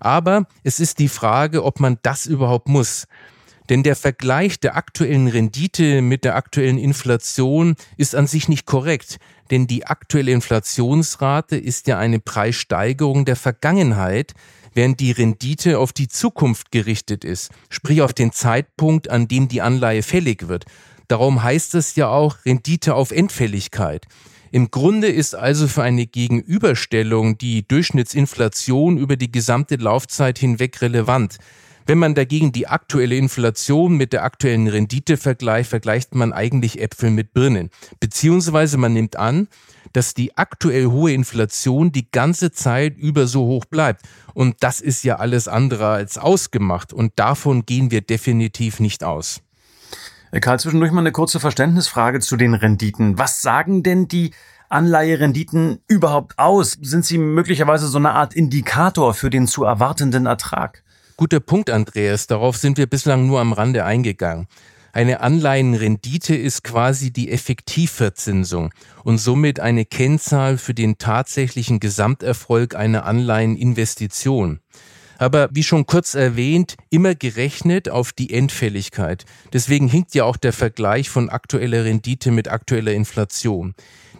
Aber 0.00 0.46
es 0.62 0.80
ist 0.80 0.98
die 0.98 1.08
Frage, 1.08 1.64
ob 1.64 1.80
man 1.80 1.98
das 2.02 2.26
überhaupt 2.26 2.68
muss. 2.68 3.06
Denn 3.68 3.82
der 3.82 3.96
Vergleich 3.96 4.60
der 4.60 4.76
aktuellen 4.76 5.26
Rendite 5.26 6.02
mit 6.02 6.24
der 6.24 6.36
aktuellen 6.36 6.78
Inflation 6.78 7.74
ist 7.96 8.14
an 8.14 8.26
sich 8.26 8.48
nicht 8.48 8.66
korrekt. 8.66 9.18
Denn 9.50 9.66
die 9.66 9.86
aktuelle 9.86 10.32
Inflationsrate 10.32 11.56
ist 11.56 11.86
ja 11.86 11.98
eine 11.98 12.18
Preissteigerung 12.18 13.24
der 13.24 13.36
Vergangenheit, 13.36 14.34
während 14.74 15.00
die 15.00 15.12
Rendite 15.12 15.78
auf 15.78 15.92
die 15.92 16.08
Zukunft 16.08 16.70
gerichtet 16.70 17.24
ist, 17.24 17.50
sprich 17.70 18.02
auf 18.02 18.12
den 18.12 18.32
Zeitpunkt, 18.32 19.10
an 19.10 19.26
dem 19.26 19.48
die 19.48 19.62
Anleihe 19.62 20.02
fällig 20.02 20.48
wird. 20.48 20.66
Darum 21.08 21.42
heißt 21.42 21.74
es 21.76 21.96
ja 21.96 22.08
auch 22.08 22.44
Rendite 22.44 22.94
auf 22.94 23.10
Endfälligkeit. 23.10 24.06
Im 24.52 24.70
Grunde 24.70 25.08
ist 25.08 25.34
also 25.34 25.66
für 25.66 25.82
eine 25.82 26.06
Gegenüberstellung 26.06 27.38
die 27.38 27.66
Durchschnittsinflation 27.66 28.96
über 28.96 29.16
die 29.16 29.30
gesamte 29.30 29.76
Laufzeit 29.76 30.38
hinweg 30.38 30.80
relevant. 30.82 31.38
Wenn 31.86 31.98
man 31.98 32.16
dagegen 32.16 32.50
die 32.50 32.66
aktuelle 32.66 33.14
Inflation 33.16 33.96
mit 33.96 34.12
der 34.12 34.24
aktuellen 34.24 34.66
Rendite 34.66 35.16
vergleicht, 35.16 35.70
vergleicht 35.70 36.16
man 36.16 36.32
eigentlich 36.32 36.80
Äpfel 36.80 37.12
mit 37.12 37.32
Birnen. 37.32 37.70
Beziehungsweise 38.00 38.76
man 38.76 38.92
nimmt 38.92 39.14
an, 39.14 39.46
dass 39.92 40.12
die 40.12 40.36
aktuell 40.36 40.86
hohe 40.86 41.12
Inflation 41.12 41.92
die 41.92 42.10
ganze 42.10 42.50
Zeit 42.50 42.98
über 42.98 43.28
so 43.28 43.46
hoch 43.46 43.66
bleibt. 43.66 44.02
Und 44.34 44.56
das 44.60 44.80
ist 44.80 45.04
ja 45.04 45.16
alles 45.16 45.46
andere 45.46 45.86
als 45.86 46.18
ausgemacht. 46.18 46.92
Und 46.92 47.12
davon 47.14 47.64
gehen 47.66 47.92
wir 47.92 48.00
definitiv 48.00 48.80
nicht 48.80 49.04
aus. 49.04 49.40
Karl, 50.40 50.58
zwischendurch 50.58 50.90
mal 50.90 51.00
eine 51.00 51.12
kurze 51.12 51.38
Verständnisfrage 51.38 52.18
zu 52.18 52.36
den 52.36 52.54
Renditen. 52.54 53.16
Was 53.16 53.42
sagen 53.42 53.84
denn 53.84 54.08
die 54.08 54.32
Anleiherenditen 54.68 55.78
überhaupt 55.86 56.36
aus? 56.36 56.76
Sind 56.82 57.04
sie 57.04 57.16
möglicherweise 57.16 57.86
so 57.86 57.98
eine 57.98 58.10
Art 58.10 58.34
Indikator 58.34 59.14
für 59.14 59.30
den 59.30 59.46
zu 59.46 59.62
erwartenden 59.62 60.26
Ertrag? 60.26 60.82
Guter 61.18 61.40
Punkt, 61.40 61.70
Andreas. 61.70 62.26
Darauf 62.26 62.58
sind 62.58 62.76
wir 62.76 62.86
bislang 62.86 63.26
nur 63.26 63.40
am 63.40 63.54
Rande 63.54 63.86
eingegangen. 63.86 64.48
Eine 64.92 65.20
Anleihenrendite 65.20 66.34
ist 66.34 66.62
quasi 66.62 67.10
die 67.10 67.30
Effektivverzinsung 67.30 68.74
und 69.02 69.16
somit 69.16 69.58
eine 69.58 69.86
Kennzahl 69.86 70.58
für 70.58 70.74
den 70.74 70.98
tatsächlichen 70.98 71.80
Gesamterfolg 71.80 72.74
einer 72.74 73.06
Anleiheninvestition. 73.06 74.60
Aber 75.18 75.48
wie 75.52 75.62
schon 75.62 75.86
kurz 75.86 76.14
erwähnt, 76.14 76.76
immer 76.90 77.14
gerechnet 77.14 77.88
auf 77.88 78.12
die 78.12 78.32
Endfälligkeit. 78.32 79.24
Deswegen 79.52 79.88
hinkt 79.88 80.14
ja 80.14 80.24
auch 80.24 80.36
der 80.36 80.52
Vergleich 80.52 81.08
von 81.08 81.30
aktueller 81.30 81.84
Rendite 81.84 82.30
mit 82.30 82.48
aktueller 82.48 82.92
Inflation. 82.92 83.74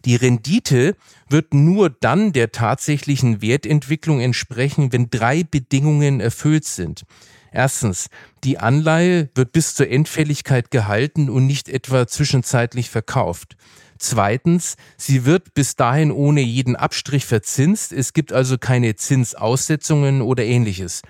Die 0.04 0.16
Rendite 0.16 0.96
wird 1.28 1.52
nur 1.52 1.90
dann 1.90 2.32
der 2.32 2.52
tatsächlichen 2.52 3.42
Wertentwicklung 3.42 4.20
entsprechen, 4.20 4.92
wenn 4.92 5.10
drei 5.10 5.42
Bedingungen 5.42 6.20
erfüllt 6.20 6.64
sind. 6.64 7.04
Erstens, 7.52 8.08
die 8.44 8.58
Anleihe 8.58 9.30
wird 9.34 9.52
bis 9.52 9.74
zur 9.74 9.88
Endfälligkeit 9.88 10.70
gehalten 10.70 11.30
und 11.30 11.46
nicht 11.46 11.68
etwa 11.68 12.06
zwischenzeitlich 12.06 12.90
verkauft. 12.90 13.56
Zweitens, 13.98 14.76
sie 14.96 15.24
wird 15.24 15.54
bis 15.54 15.76
dahin 15.76 16.10
ohne 16.10 16.40
jeden 16.40 16.76
Abstrich 16.76 17.26
verzinst. 17.26 17.92
Es 17.92 18.12
gibt 18.12 18.32
also 18.32 18.58
keine 18.58 18.96
Zinsaussetzungen 18.96 20.22
oder 20.22 20.44
ähnliches. 20.44 21.02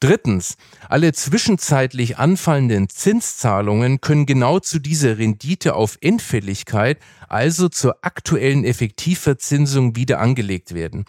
Drittens, 0.00 0.56
alle 0.88 1.12
zwischenzeitlich 1.12 2.18
anfallenden 2.18 2.88
Zinszahlungen 2.88 4.00
können 4.00 4.26
genau 4.26 4.58
zu 4.60 4.78
dieser 4.78 5.18
Rendite 5.18 5.74
auf 5.74 5.96
Endfälligkeit, 6.00 6.98
also 7.28 7.68
zur 7.68 7.96
aktuellen 8.02 8.64
Effektivverzinsung 8.64 9.96
wieder 9.96 10.20
angelegt 10.20 10.74
werden. 10.74 11.06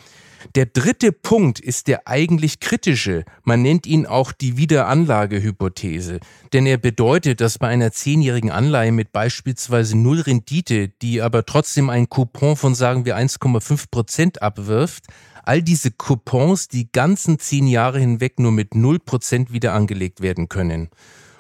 Der 0.56 0.66
dritte 0.66 1.12
Punkt 1.12 1.60
ist 1.60 1.88
der 1.88 2.08
eigentlich 2.08 2.60
kritische. 2.60 3.26
Man 3.44 3.62
nennt 3.62 3.86
ihn 3.86 4.06
auch 4.06 4.32
die 4.32 4.58
Wiederanlagehypothese. 4.58 6.20
Denn 6.54 6.66
er 6.66 6.78
bedeutet, 6.78 7.42
dass 7.42 7.60
bei 7.60 7.68
einer 7.68 7.92
zehnjährigen 7.92 8.52
Anleihe 8.52 8.92
mit 8.92 9.12
beispielsweise 9.12 9.98
null 9.98 10.22
Rendite, 10.22 10.90
die 10.90 11.22
aber 11.22 11.46
trotzdem 11.46 11.90
einen 11.90 12.10
Coupon 12.10 12.56
von 12.56 12.76
sagen 12.76 13.06
wir 13.06 13.18
1,5 13.18 13.86
Prozent 13.92 14.42
abwirft, 14.42 15.06
all 15.44 15.62
diese 15.62 15.92
Coupons 15.92 16.68
die 16.68 16.92
ganzen 16.92 17.40
zehn 17.40 17.68
Jahre 17.68 18.00
hinweg 18.00 18.40
nur 18.40 18.52
mit 18.52 18.74
0% 18.74 19.52
wieder 19.52 19.74
angelegt 19.74 20.22
werden 20.22 20.50
können. 20.50 20.90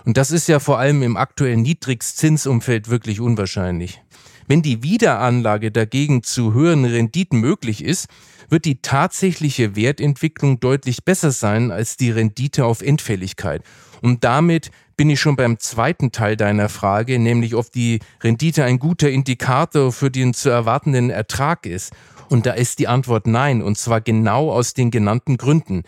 Und 0.05 0.15
das 0.15 0.31
ist 0.31 0.47
ja 0.47 0.59
vor 0.59 0.79
allem 0.79 1.03
im 1.03 1.17
aktuellen 1.17 1.61
Niedrigzinsumfeld 1.63 2.89
wirklich 2.89 3.19
unwahrscheinlich. 3.19 4.01
Wenn 4.47 4.61
die 4.61 4.81
Wiederanlage 4.81 5.71
dagegen 5.71 6.23
zu 6.23 6.53
höheren 6.53 6.85
Renditen 6.85 7.41
möglich 7.41 7.83
ist, 7.83 8.07
wird 8.49 8.65
die 8.65 8.81
tatsächliche 8.81 9.75
Wertentwicklung 9.75 10.59
deutlich 10.59 11.03
besser 11.03 11.31
sein 11.31 11.71
als 11.71 11.97
die 11.97 12.11
Rendite 12.11 12.65
auf 12.65 12.81
Endfälligkeit. 12.81 13.63
Und 14.01 14.23
damit 14.23 14.71
bin 14.95 15.09
ich 15.09 15.19
schon 15.19 15.35
beim 15.35 15.59
zweiten 15.59 16.11
Teil 16.11 16.35
deiner 16.35 16.69
Frage, 16.69 17.19
nämlich 17.19 17.55
ob 17.55 17.71
die 17.71 17.99
Rendite 18.23 18.63
ein 18.63 18.79
guter 18.79 19.09
Indikator 19.09 19.91
für 19.91 20.09
den 20.09 20.33
zu 20.33 20.49
erwartenden 20.49 21.09
Ertrag 21.09 21.65
ist. 21.65 21.93
Und 22.29 22.45
da 22.45 22.51
ist 22.51 22.79
die 22.79 22.87
Antwort 22.87 23.27
nein, 23.27 23.61
und 23.61 23.77
zwar 23.77 24.01
genau 24.01 24.51
aus 24.51 24.73
den 24.73 24.91
genannten 24.91 25.37
Gründen. 25.37 25.83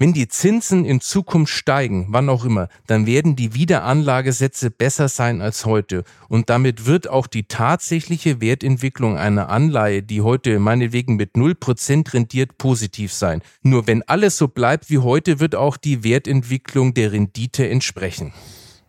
Wenn 0.00 0.14
die 0.14 0.28
Zinsen 0.28 0.86
in 0.86 1.02
Zukunft 1.02 1.52
steigen, 1.52 2.06
wann 2.08 2.30
auch 2.30 2.46
immer, 2.46 2.68
dann 2.86 3.04
werden 3.04 3.36
die 3.36 3.52
Wiederanlagesätze 3.52 4.70
besser 4.70 5.08
sein 5.08 5.42
als 5.42 5.66
heute. 5.66 6.04
Und 6.30 6.48
damit 6.48 6.86
wird 6.86 7.10
auch 7.10 7.26
die 7.26 7.42
tatsächliche 7.42 8.40
Wertentwicklung 8.40 9.18
einer 9.18 9.50
Anleihe, 9.50 10.02
die 10.02 10.22
heute 10.22 10.58
meinetwegen 10.58 11.16
mit 11.16 11.34
0% 11.34 12.14
rendiert, 12.14 12.56
positiv 12.56 13.12
sein. 13.12 13.42
Nur 13.60 13.86
wenn 13.86 14.00
alles 14.08 14.38
so 14.38 14.48
bleibt 14.48 14.88
wie 14.88 15.00
heute, 15.00 15.38
wird 15.38 15.54
auch 15.54 15.76
die 15.76 16.02
Wertentwicklung 16.02 16.94
der 16.94 17.12
Rendite 17.12 17.68
entsprechen. 17.68 18.32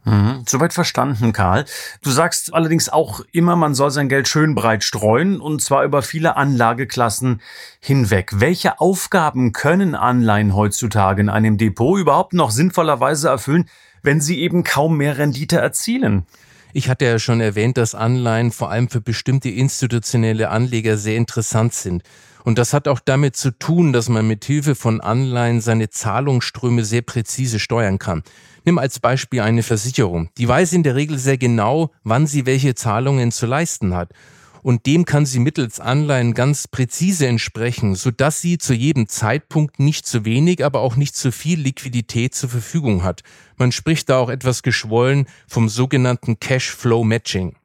Mhm. 0.03 0.43
Soweit 0.47 0.73
verstanden, 0.73 1.31
Karl. 1.31 1.65
Du 2.01 2.09
sagst 2.09 2.53
allerdings 2.53 2.89
auch 2.89 3.21
immer, 3.31 3.55
man 3.55 3.75
soll 3.75 3.91
sein 3.91 4.09
Geld 4.09 4.27
schön 4.27 4.55
breit 4.55 4.83
streuen 4.83 5.39
und 5.39 5.61
zwar 5.61 5.83
über 5.83 6.01
viele 6.01 6.37
Anlageklassen 6.37 7.41
hinweg. 7.79 8.31
Welche 8.33 8.79
Aufgaben 8.79 9.51
können 9.53 9.93
Anleihen 9.93 10.55
heutzutage 10.55 11.21
in 11.21 11.29
einem 11.29 11.57
Depot 11.57 11.99
überhaupt 11.99 12.33
noch 12.33 12.51
sinnvollerweise 12.51 13.29
erfüllen, 13.29 13.69
wenn 14.01 14.21
sie 14.21 14.39
eben 14.39 14.63
kaum 14.63 14.97
mehr 14.97 15.17
Rendite 15.19 15.57
erzielen? 15.57 16.25
Ich 16.73 16.89
hatte 16.89 17.05
ja 17.05 17.19
schon 17.19 17.41
erwähnt, 17.41 17.77
dass 17.77 17.95
Anleihen 17.95 18.51
vor 18.51 18.71
allem 18.71 18.89
für 18.89 19.01
bestimmte 19.01 19.49
institutionelle 19.49 20.49
Anleger 20.49 20.97
sehr 20.97 21.17
interessant 21.17 21.73
sind. 21.73 22.03
Und 22.43 22.57
das 22.57 22.73
hat 22.73 22.87
auch 22.87 22.99
damit 22.99 23.35
zu 23.35 23.51
tun, 23.51 23.93
dass 23.93 24.09
man 24.09 24.27
mit 24.27 24.45
Hilfe 24.45 24.75
von 24.75 25.01
Anleihen 25.01 25.61
seine 25.61 25.89
Zahlungsströme 25.89 26.85
sehr 26.85 27.01
präzise 27.01 27.59
steuern 27.59 27.99
kann. 27.99 28.23
Nimm 28.63 28.77
als 28.77 28.99
Beispiel 28.99 29.41
eine 29.41 29.63
Versicherung. 29.63 30.29
Die 30.37 30.47
weiß 30.47 30.73
in 30.73 30.83
der 30.83 30.95
Regel 30.95 31.17
sehr 31.17 31.37
genau, 31.37 31.91
wann 32.03 32.27
sie 32.27 32.45
welche 32.45 32.75
Zahlungen 32.75 33.31
zu 33.31 33.45
leisten 33.45 33.93
hat. 33.95 34.11
Und 34.63 34.85
dem 34.85 35.05
kann 35.05 35.25
sie 35.25 35.39
mittels 35.39 35.79
Anleihen 35.79 36.33
ganz 36.33 36.67
präzise 36.67 37.27
entsprechen, 37.27 37.95
sodass 37.95 38.41
sie 38.41 38.57
zu 38.57 38.73
jedem 38.73 39.07
Zeitpunkt 39.07 39.79
nicht 39.79 40.05
zu 40.05 40.25
wenig, 40.25 40.63
aber 40.63 40.81
auch 40.81 40.95
nicht 40.95 41.15
zu 41.15 41.31
viel 41.31 41.59
Liquidität 41.59 42.35
zur 42.35 42.49
Verfügung 42.49 43.03
hat. 43.03 43.23
Man 43.57 43.71
spricht 43.71 44.09
da 44.09 44.17
auch 44.17 44.29
etwas 44.29 44.63
geschwollen 44.63 45.25
vom 45.47 45.69
sogenannten 45.69 46.39
Cash-Flow 46.39 47.03
Matching. 47.03 47.55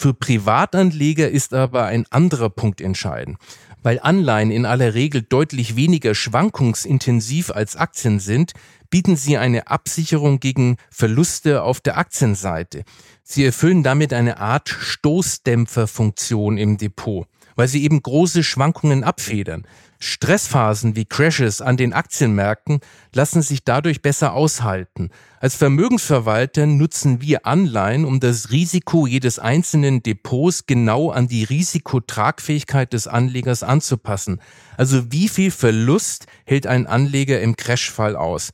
Für 0.00 0.14
Privatanleger 0.14 1.28
ist 1.28 1.52
aber 1.52 1.86
ein 1.86 2.06
anderer 2.10 2.50
Punkt 2.50 2.80
entscheidend. 2.80 3.36
Weil 3.82 4.00
Anleihen 4.00 4.50
in 4.50 4.66
aller 4.66 4.94
Regel 4.94 5.22
deutlich 5.22 5.76
weniger 5.76 6.14
schwankungsintensiv 6.14 7.50
als 7.50 7.76
Aktien 7.76 8.18
sind, 8.20 8.52
bieten 8.90 9.16
sie 9.16 9.38
eine 9.38 9.68
Absicherung 9.68 10.40
gegen 10.40 10.76
Verluste 10.90 11.62
auf 11.62 11.80
der 11.80 11.98
Aktienseite. 11.98 12.84
Sie 13.22 13.44
erfüllen 13.44 13.82
damit 13.82 14.12
eine 14.12 14.38
Art 14.38 14.68
Stoßdämpferfunktion 14.68 16.58
im 16.58 16.78
Depot, 16.78 17.26
weil 17.54 17.68
sie 17.68 17.84
eben 17.84 18.02
große 18.02 18.42
Schwankungen 18.42 19.04
abfedern. 19.04 19.66
Stressphasen 20.00 20.94
wie 20.94 21.04
Crashes 21.04 21.60
an 21.60 21.76
den 21.76 21.92
Aktienmärkten 21.92 22.80
lassen 23.12 23.42
sich 23.42 23.64
dadurch 23.64 24.00
besser 24.00 24.32
aushalten. 24.32 25.10
Als 25.40 25.56
Vermögensverwalter 25.56 26.66
nutzen 26.66 27.20
wir 27.20 27.46
Anleihen, 27.46 28.04
um 28.04 28.20
das 28.20 28.50
Risiko 28.50 29.06
jedes 29.06 29.38
einzelnen 29.38 30.02
Depots 30.02 30.66
genau 30.66 31.10
an 31.10 31.26
die 31.26 31.44
Risikotragfähigkeit 31.44 32.92
des 32.92 33.08
Anlegers 33.08 33.62
anzupassen. 33.62 34.40
Also 34.76 35.10
wie 35.10 35.28
viel 35.28 35.50
Verlust 35.50 36.26
hält 36.44 36.66
ein 36.66 36.86
Anleger 36.86 37.40
im 37.40 37.56
Crashfall 37.56 38.14
aus? 38.14 38.50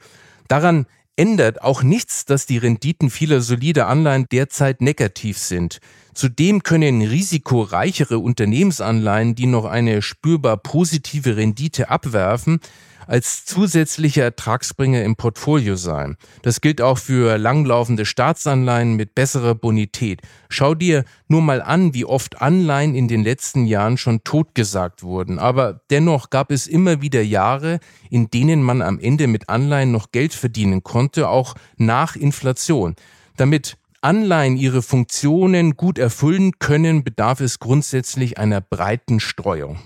Daran 0.49 0.87
ändert 1.17 1.63
auch 1.63 1.83
nichts, 1.83 2.25
dass 2.25 2.47
die 2.47 2.59
Renditen 2.59 3.11
vieler 3.11 3.41
solider 3.41 3.89
Anleihen 3.89 4.27
derzeit 4.31 4.81
negativ 4.81 5.39
sind. 5.39 5.79
Zudem 6.15 6.63
können 6.63 7.03
risikoreichere 7.03 8.19
Unternehmensanleihen, 8.19 9.35
die 9.35 9.47
noch 9.47 9.65
eine 9.65 10.01
spürbar 10.01 10.57
positive 10.57 11.37
Rendite 11.37 11.91
abwerfen, 11.91 12.61
als 13.07 13.45
zusätzlicher 13.45 14.23
Ertragsbringer 14.23 15.03
im 15.03 15.17
Portfolio 15.17 15.77
sein. 15.77 16.17
Das 16.43 16.61
gilt 16.61 16.81
auch 16.81 16.99
für 16.99 17.39
langlaufende 17.39 18.07
Staatsanleihen 18.07 18.95
mit 18.95 19.15
besserer 19.15 19.55
Bonität. 19.55 20.23
Schau 20.49 20.75
dir 20.75 21.05
nur 21.29 21.43
mal 21.43 21.63
an, 21.63 21.95
wie 21.95 22.05
oft 22.05 22.41
Anleihen 22.41 22.95
in 22.95 23.09
den 23.09 23.25
letzten 23.25 23.67
Jahren 23.67 23.99
schon 23.99 24.25
totgesagt 24.25 25.03
wurden. 25.03 25.39
Aber 25.39 25.81
dennoch 25.91 26.31
gab 26.31 26.51
es 26.51 26.67
immer 26.67 27.03
wieder 27.03 27.23
Jahre, 27.23 27.81
in 28.11 28.31
denen 28.31 28.63
man 28.63 28.83
am 28.83 28.99
Ende 28.99 29.27
mit 29.27 29.49
Anleihen 29.49 29.93
noch 29.93 30.13
Geld 30.13 30.35
verdienen 30.35 30.83
konnte, 30.83 31.29
auch 31.29 31.55
nach 31.77 32.17
Inflation. 32.17 32.95
Damit 33.37 33.77
Anleihen 34.05 34.59
ihre 34.59 34.83
Funktionen 34.83 35.79
gut 35.79 35.99
erfüllen 35.99 36.59
können, 36.59 37.05
bedarf 37.05 37.41
es 37.41 37.59
grundsätzlich 37.59 38.37
einer 38.37 38.61
breiten 38.61 39.19
Streuung. 39.19 39.79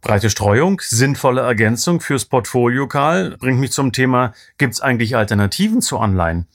Breite 0.00 0.30
Streuung, 0.30 0.80
sinnvolle 0.82 1.42
Ergänzung 1.42 2.00
fürs 2.00 2.24
Portfolio, 2.24 2.88
Karl, 2.88 3.36
bringt 3.36 3.60
mich 3.60 3.72
zum 3.72 3.92
Thema, 3.92 4.32
gibt 4.56 4.72
es 4.72 4.80
eigentlich 4.80 5.14
Alternativen 5.14 5.82
zu 5.82 5.98
Anleihen? 5.98 6.46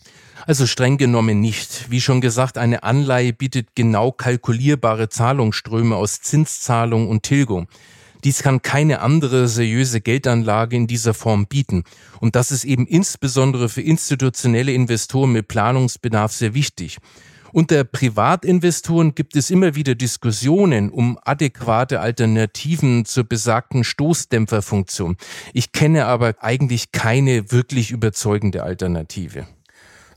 Also 0.47 0.65
streng 0.65 0.97
genommen 0.97 1.41
nicht. 1.41 1.91
Wie 1.91 2.01
schon 2.01 2.21
gesagt, 2.21 2.57
eine 2.57 2.81
Anleihe 2.81 3.33
bietet 3.33 3.75
genau 3.75 4.11
kalkulierbare 4.11 5.07
Zahlungsströme 5.07 5.95
aus 5.95 6.21
Zinszahlung 6.21 7.07
und 7.07 7.21
Tilgung. 7.21 7.67
Dies 8.23 8.41
kann 8.41 8.61
keine 8.61 9.01
andere 9.01 9.47
seriöse 9.47 10.01
Geldanlage 10.01 10.75
in 10.75 10.87
dieser 10.87 11.13
Form 11.13 11.47
bieten. 11.47 11.83
Und 12.19 12.35
das 12.35 12.51
ist 12.51 12.65
eben 12.65 12.87
insbesondere 12.87 13.69
für 13.69 13.81
institutionelle 13.81 14.73
Investoren 14.73 15.31
mit 15.31 15.47
Planungsbedarf 15.47 16.31
sehr 16.31 16.53
wichtig. 16.53 16.97
Unter 17.55 17.85
Privatinvestoren 17.85 19.15
gibt 19.15 19.37
es 19.37 19.49
immer 19.49 19.75
wieder 19.75 19.95
Diskussionen 19.95 20.89
um 20.89 21.17
adäquate 21.23 22.01
Alternativen 22.01 23.05
zur 23.05 23.23
besagten 23.23 23.85
Stoßdämpferfunktion. 23.85 25.15
Ich 25.53 25.71
kenne 25.71 26.05
aber 26.05 26.35
eigentlich 26.41 26.91
keine 26.91 27.53
wirklich 27.53 27.91
überzeugende 27.91 28.63
Alternative. 28.63 29.47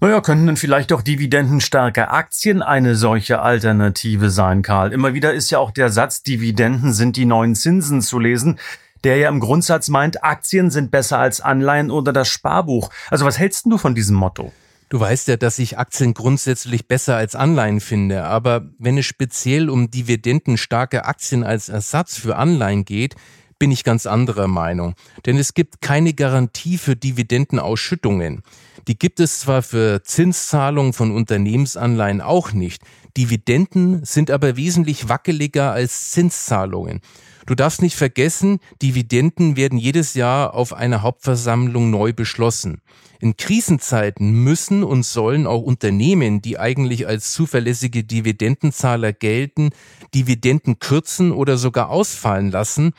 Naja, 0.00 0.20
könnten 0.20 0.46
dann 0.46 0.56
vielleicht 0.56 0.92
auch 0.92 1.02
dividendenstarke 1.02 2.10
Aktien 2.10 2.62
eine 2.62 2.94
solche 2.94 3.40
Alternative 3.42 4.30
sein, 4.30 4.62
Karl. 4.62 4.92
Immer 4.92 5.12
wieder 5.12 5.34
ist 5.34 5.50
ja 5.50 5.58
auch 5.58 5.72
der 5.72 5.90
Satz, 5.90 6.22
Dividenden 6.22 6.92
sind 6.92 7.16
die 7.16 7.24
neuen 7.24 7.56
Zinsen 7.56 8.00
zu 8.00 8.20
lesen, 8.20 8.60
der 9.02 9.16
ja 9.16 9.28
im 9.28 9.40
Grundsatz 9.40 9.88
meint, 9.88 10.22
Aktien 10.22 10.70
sind 10.70 10.92
besser 10.92 11.18
als 11.18 11.40
Anleihen 11.40 11.90
oder 11.90 12.12
das 12.12 12.28
Sparbuch. 12.28 12.90
Also 13.10 13.24
was 13.24 13.40
hältst 13.40 13.66
du 13.66 13.76
von 13.76 13.96
diesem 13.96 14.14
Motto? 14.14 14.52
Du 14.88 15.00
weißt 15.00 15.26
ja, 15.26 15.36
dass 15.36 15.58
ich 15.58 15.78
Aktien 15.78 16.14
grundsätzlich 16.14 16.86
besser 16.86 17.16
als 17.16 17.34
Anleihen 17.34 17.80
finde, 17.80 18.22
aber 18.22 18.70
wenn 18.78 18.98
es 18.98 19.06
speziell 19.06 19.68
um 19.68 19.90
dividendenstarke 19.90 21.06
Aktien 21.06 21.42
als 21.42 21.68
Ersatz 21.68 22.16
für 22.16 22.36
Anleihen 22.36 22.84
geht, 22.84 23.16
bin 23.58 23.72
ich 23.72 23.82
ganz 23.82 24.06
anderer 24.06 24.46
Meinung. 24.46 24.94
Denn 25.26 25.36
es 25.36 25.54
gibt 25.54 25.80
keine 25.80 26.14
Garantie 26.14 26.78
für 26.78 26.94
Dividendenausschüttungen. 26.94 28.42
Die 28.88 28.98
gibt 28.98 29.20
es 29.20 29.40
zwar 29.40 29.62
für 29.62 30.02
Zinszahlungen 30.02 30.94
von 30.94 31.12
Unternehmensanleihen 31.14 32.22
auch 32.22 32.52
nicht. 32.52 32.82
Dividenden 33.18 34.02
sind 34.04 34.30
aber 34.30 34.56
wesentlich 34.56 35.10
wackeliger 35.10 35.72
als 35.72 36.10
Zinszahlungen. 36.10 37.00
Du 37.44 37.54
darfst 37.54 37.82
nicht 37.82 37.96
vergessen, 37.96 38.60
Dividenden 38.80 39.56
werden 39.56 39.78
jedes 39.78 40.14
Jahr 40.14 40.54
auf 40.54 40.72
einer 40.72 41.02
Hauptversammlung 41.02 41.90
neu 41.90 42.14
beschlossen. 42.14 42.80
In 43.20 43.36
Krisenzeiten 43.36 44.30
müssen 44.32 44.82
und 44.82 45.04
sollen 45.04 45.46
auch 45.46 45.62
Unternehmen, 45.62 46.40
die 46.40 46.58
eigentlich 46.58 47.06
als 47.06 47.32
zuverlässige 47.32 48.04
Dividendenzahler 48.04 49.12
gelten, 49.12 49.70
Dividenden 50.14 50.78
kürzen 50.78 51.32
oder 51.32 51.58
sogar 51.58 51.90
ausfallen 51.90 52.50
lassen, 52.50 52.92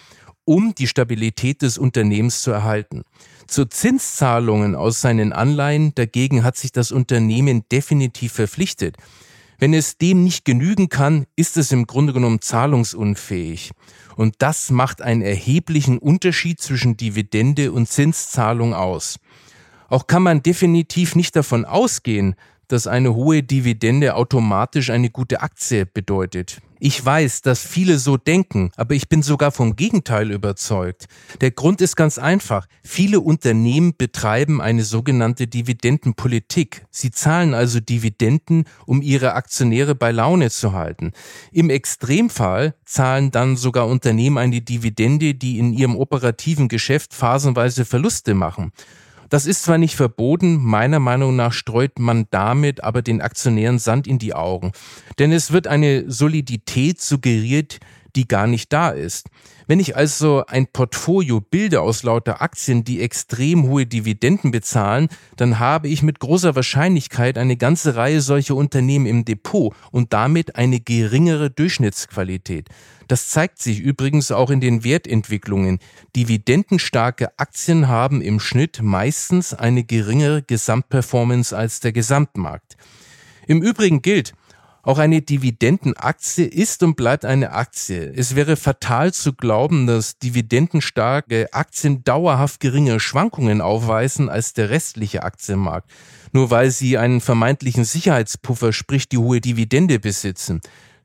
um 0.46 0.76
die 0.76 0.88
Stabilität 0.88 1.62
des 1.62 1.78
Unternehmens 1.78 2.42
zu 2.42 2.52
erhalten. 2.52 3.04
Zu 3.50 3.66
Zinszahlungen 3.66 4.76
aus 4.76 5.02
seinen 5.02 5.34
Anleihen 5.34 5.96
dagegen 5.96 6.44
hat 6.44 6.56
sich 6.56 6.72
das 6.72 6.92
Unternehmen 6.92 7.64
definitiv 7.72 8.34
verpflichtet. 8.34 8.96
Wenn 9.58 9.74
es 9.74 9.98
dem 9.98 10.24
nicht 10.24 10.46
genügen 10.46 10.90
kann, 10.90 11.26
ist 11.36 11.58
es 11.58 11.72
im 11.72 11.88
Grunde 11.88 12.14
genommen 12.14 12.42
zahlungsunfähig. 12.42 13.72
Und 14.16 14.36
das 14.38 14.70
macht 14.70 15.02
einen 15.02 15.24
erheblichen 15.24 15.98
Unterschied 15.98 16.62
zwischen 16.62 16.96
Dividende 16.96 17.72
und 17.72 17.90
Zinszahlung 17.90 18.76
aus. 18.76 19.18
Auch 19.88 20.06
kann 20.06 20.22
man 20.22 20.44
definitiv 20.44 21.16
nicht 21.16 21.36
davon 21.36 21.66
ausgehen, 21.66 22.36
dass 22.68 22.86
eine 22.86 23.16
hohe 23.16 23.42
Dividende 23.42 24.14
automatisch 24.14 24.92
eine 24.92 25.10
gute 25.10 25.42
Aktie 25.42 25.88
bedeutet. 25.88 26.62
Ich 26.82 27.04
weiß, 27.04 27.42
dass 27.42 27.60
viele 27.60 28.00
so 28.00 28.16
denken, 28.16 28.72
aber 28.78 28.96
ich 28.96 29.10
bin 29.10 29.22
sogar 29.22 29.52
vom 29.52 29.76
Gegenteil 29.76 30.32
überzeugt. 30.32 31.08
Der 31.42 31.52
Grund 31.52 31.82
ist 31.82 31.98
ganz 31.98 32.18
einfach. 32.18 32.68
Viele 32.84 33.20
Unternehmen 33.20 33.98
betreiben 33.98 34.62
eine 34.62 34.86
sogenannte 34.86 35.48
Dividendenpolitik. 35.48 36.86
Sie 36.90 37.12
zahlen 37.12 37.54
also 37.54 37.82
Dividenden, 37.82 38.64
um 38.86 39.02
ihre 39.02 39.34
Aktionäre 39.34 39.94
bei 39.94 40.12
Laune 40.12 40.50
zu 40.52 40.72
halten. 40.72 41.12
Im 41.52 41.70
Extremfall 41.70 42.76
zahlen 42.86 43.32
dann 43.32 43.58
sogar 43.58 43.88
Unternehmen 43.88 44.38
eine 44.38 44.62
Dividende, 44.62 45.36
die 45.36 45.60
in 45.60 45.74
ihrem 45.74 45.98
operativen 45.98 46.70
Geschäft 46.70 47.14
phasenweise 47.14 47.84
Verluste 47.84 48.34
machen. 48.34 48.72
Das 49.30 49.46
ist 49.46 49.64
zwar 49.64 49.78
nicht 49.78 49.96
verboten, 49.96 50.58
meiner 50.58 51.00
Meinung 51.00 51.36
nach 51.36 51.54
streut 51.54 52.00
man 52.00 52.26
damit 52.32 52.84
aber 52.84 53.04
den 53.04 53.22
Aktionären 53.22 53.78
Sand 53.78 54.08
in 54.08 54.18
die 54.18 54.34
Augen. 54.34 54.72
Denn 55.20 55.32
es 55.32 55.52
wird 55.52 55.68
eine 55.68 56.10
Solidität 56.10 57.00
suggeriert, 57.00 57.80
die 58.16 58.28
gar 58.28 58.48
nicht 58.48 58.72
da 58.74 58.90
ist. 58.90 59.28
Wenn 59.68 59.80
ich 59.80 59.96
also 59.96 60.44
ein 60.48 60.68
Portfolio 60.68 61.42
bilde 61.42 61.82
aus 61.82 62.04
lauter 62.04 62.42
Aktien, 62.42 62.84
die 62.84 63.02
extrem 63.02 63.68
hohe 63.68 63.86
Dividenden 63.86 64.52
bezahlen, 64.52 65.10
dann 65.36 65.60
habe 65.60 65.88
ich 65.88 66.02
mit 66.02 66.20
großer 66.20 66.56
Wahrscheinlichkeit 66.56 67.38
eine 67.38 67.56
ganze 67.56 67.96
Reihe 67.96 68.22
solcher 68.22 68.56
Unternehmen 68.56 69.06
im 69.06 69.26
Depot 69.26 69.76
und 69.92 70.12
damit 70.12 70.56
eine 70.56 70.80
geringere 70.80 71.52
Durchschnittsqualität. 71.52 72.70
Das 73.08 73.30
zeigt 73.30 73.60
sich 73.60 73.80
übrigens 73.80 74.32
auch 74.32 74.50
in 74.50 74.62
den 74.62 74.84
Wertentwicklungen. 74.84 75.80
Dividendenstarke 76.16 77.38
Aktien 77.38 77.88
haben 77.88 78.22
im 78.22 78.40
Schnitt 78.40 78.82
meistens 78.82 79.54
eine 79.54 79.84
geringere 79.84 80.42
Gesamtperformance 80.44 81.56
als 81.56 81.80
der 81.80 81.92
Gesamtmarkt. 81.92 82.78
Im 83.48 83.64
Übrigen 83.64 84.04
gilt, 84.04 84.34
auch 84.90 84.98
eine 84.98 85.22
Dividendenaktie 85.22 86.46
ist 86.46 86.82
und 86.82 86.96
bleibt 86.96 87.24
eine 87.24 87.52
Aktie. 87.52 88.12
Es 88.16 88.36
wäre 88.36 88.56
fatal 88.56 89.14
zu 89.14 89.34
glauben, 89.34 89.86
dass 89.86 90.18
dividendenstarke 90.18 91.54
Aktien 91.54 92.04
dauerhaft 92.04 92.60
geringe 92.60 93.00
Schwankungen 93.00 93.62
aufweisen 93.62 94.30
als 94.30 94.54
der 94.54 94.72
restliche 94.72 95.22
Aktienmarkt, 95.22 95.92
nur 96.32 96.50
weil 96.50 96.72
sie 96.72 96.98
einen 96.98 97.22
vermeintlichen 97.22 97.86
Sicherheitspuffer, 97.86 98.74
sprich 98.74 99.08
die 99.08 99.20
hohe 99.20 99.42
Dividende 99.42 100.00
besitzen. 100.00 100.60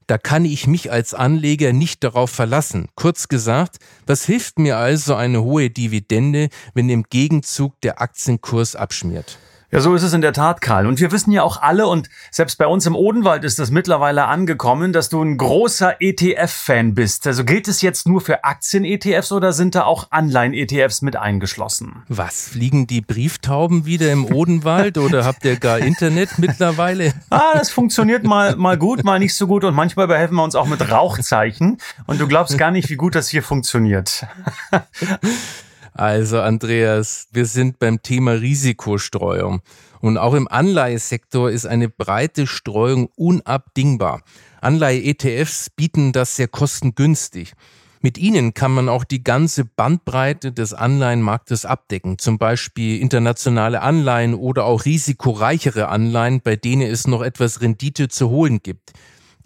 Da 0.07 0.17
kann 0.17 0.47
ich 0.47 0.67
mich 0.67 0.91
als 0.91 1.13
Anleger 1.13 1.75
nicht 1.75 2.03
darauf 2.05 2.31
verlassen. 2.31 2.89
Kurz 2.95 3.29
gesagt, 3.29 3.77
was 4.07 4.25
hilft 4.25 4.59
mir 4.59 4.79
also 4.79 5.15
eine 5.15 5.43
hohe 5.43 5.69
Dividende, 5.69 6.49
wenn 6.73 6.89
im 6.89 7.03
Gegenzug 7.03 7.79
der 7.83 8.01
Aktienkurs 8.01 8.77
abschmiert? 8.77 9.39
Ja, 9.71 9.81
so 9.81 9.95
ist 9.95 10.03
es 10.03 10.13
in 10.13 10.21
der 10.21 10.33
Tat, 10.33 10.61
Karl. 10.61 10.87
Und 10.87 11.01
wir 11.01 11.11
wissen 11.11 11.33
ja 11.33 11.43
auch 11.43 11.61
alle, 11.61 11.87
und 11.87 12.09
selbst 12.31 12.59
bei 12.59 12.67
uns 12.67 12.87
im 12.87 12.95
Odenwald 12.95 13.45
ist 13.45 13.59
das 13.59 13.71
mittlerweile 13.71 14.27
angekommen, 14.27 14.93
dass 14.93 15.09
du 15.09 15.23
ein 15.23 15.37
großer 15.37 16.01
ETF-Fan 16.01 16.95
bist. 16.95 17.27
Also 17.27 17.45
gilt 17.45 17.67
es 17.67 17.83
jetzt 17.83 18.07
nur 18.07 18.21
für 18.21 18.45
Aktien-ETFs 18.45 19.33
oder 19.33 19.53
sind 19.53 19.75
da 19.75 19.85
auch 19.85 20.09
Anleihen-ETFs 20.11 21.03
mit 21.03 21.17
eingeschlossen? 21.17 22.05
Was, 22.09 22.49
fliegen 22.49 22.87
die 22.87 23.01
Brieftauben 23.01 23.85
wieder 23.85 24.13
im 24.13 24.33
Odenwald 24.33 24.99
oder 24.99 25.25
habt 25.25 25.45
ihr 25.45 25.57
gar 25.57 25.79
Internet 25.79 26.39
mittlerweile? 26.39 27.13
Ah, 27.31 27.53
das 27.55 27.71
funktioniert 27.71 28.23
mal, 28.23 28.55
mal 28.55 28.79
gut, 28.79 29.03
mal 29.03 29.19
nicht 29.19 29.35
so 29.35 29.47
gut 29.47 29.65
und 29.65 29.75
manchmal 29.75 30.07
behelfen 30.07 30.37
wir 30.37 30.45
uns 30.45 30.55
auch 30.55 30.67
mit 30.67 30.89
Rauchzeichen. 30.89 31.79
Und 32.07 32.21
du 32.21 32.29
glaubst 32.29 32.57
gar 32.59 32.71
nicht, 32.71 32.91
wie 32.91 32.97
gut 32.97 33.15
das 33.15 33.29
hier 33.29 33.43
funktioniert. 33.43 34.27
Also 35.95 36.41
Andreas, 36.41 37.29
wir 37.31 37.47
sind 37.47 37.79
beim 37.79 38.03
Thema 38.03 38.33
Risikostreuung. 38.33 39.61
Und 40.01 40.19
auch 40.19 40.35
im 40.35 40.49
Anleihesektor 40.49 41.51
ist 41.51 41.67
eine 41.67 41.89
breite 41.89 42.49
Streuung 42.49 43.09
unabdingbar. 43.15 44.23
Anleihe-ETFs 44.61 45.71
bieten 45.71 46.13
das 46.13 46.35
sehr 46.35 46.49
kostengünstig. 46.49 47.53
Mit 48.01 48.19
ihnen 48.19 48.53
kann 48.53 48.73
man 48.73 48.89
auch 48.89 49.05
die 49.05 49.23
ganze 49.23 49.65
Bandbreite 49.65 50.53
des 50.53 50.75
Anleihenmarktes 50.75 51.65
abdecken, 51.65 52.19
zum 52.19 52.39
Beispiel 52.39 53.01
internationale 53.01 53.81
Anleihen 53.81 54.35
oder 54.35 54.65
auch 54.65 54.85
risikoreichere 54.85 55.89
Anleihen, 55.89 56.41
bei 56.43 56.57
denen 56.57 56.91
es 56.91 57.07
noch 57.07 57.23
etwas 57.23 57.63
Rendite 57.63 58.09
zu 58.09 58.29
holen 58.29 58.61
gibt. 58.63 58.93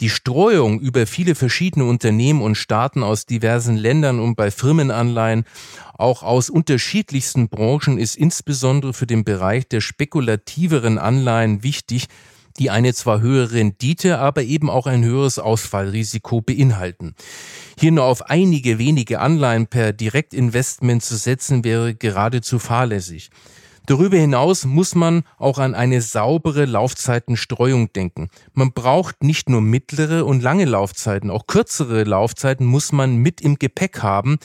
Die 0.01 0.09
Streuung 0.09 0.79
über 0.79 1.05
viele 1.05 1.35
verschiedene 1.35 1.83
Unternehmen 1.83 2.41
und 2.41 2.55
Staaten 2.55 3.03
aus 3.03 3.25
diversen 3.25 3.75
Ländern 3.75 4.21
und 4.21 4.35
bei 4.35 4.49
Firmenanleihen 4.49 5.43
auch 5.97 6.23
aus 6.23 6.49
unterschiedlichsten 6.49 7.49
Branchen 7.49 7.97
ist 7.97 8.15
insbesondere 8.15 8.93
für 8.93 9.07
den 9.07 9.25
Bereich 9.25 9.67
der 9.67 9.81
spekulativeren 9.81 10.97
Anleihen 10.97 11.63
wichtig, 11.63 12.05
die 12.59 12.69
eine 12.69 12.93
zwar 12.93 13.19
höhere 13.19 13.51
Rendite, 13.51 14.19
aber 14.19 14.43
eben 14.43 14.69
auch 14.69 14.87
ein 14.87 15.03
höheres 15.03 15.37
Ausfallrisiko 15.37 16.41
beinhalten. 16.41 17.13
Hier 17.77 17.91
nur 17.91 18.05
auf 18.05 18.29
einige 18.29 18.79
wenige 18.79 19.19
Anleihen 19.19 19.67
per 19.67 19.91
Direktinvestment 19.91 21.03
zu 21.03 21.17
setzen, 21.17 21.65
wäre 21.65 21.93
geradezu 21.93 22.57
fahrlässig. 22.57 23.31
Darüber 23.85 24.17
hinaus 24.17 24.65
muss 24.65 24.95
man 24.95 25.23
auch 25.37 25.57
an 25.57 25.73
eine 25.73 26.01
saubere 26.01 26.65
Laufzeitenstreuung 26.65 27.91
denken. 27.93 28.29
Man 28.53 28.73
braucht 28.73 29.23
nicht 29.23 29.49
nur 29.49 29.61
mittlere 29.61 30.25
und 30.25 30.41
lange 30.41 30.65
Laufzeiten, 30.65 31.29
auch 31.29 31.47
kürzere 31.47 32.03
Laufzeiten 32.03 32.65
muss 32.65 32.91
man 32.91 33.17
mit 33.17 33.41
im 33.41 33.57
Gepäck 33.57 34.03
haben. 34.03 34.37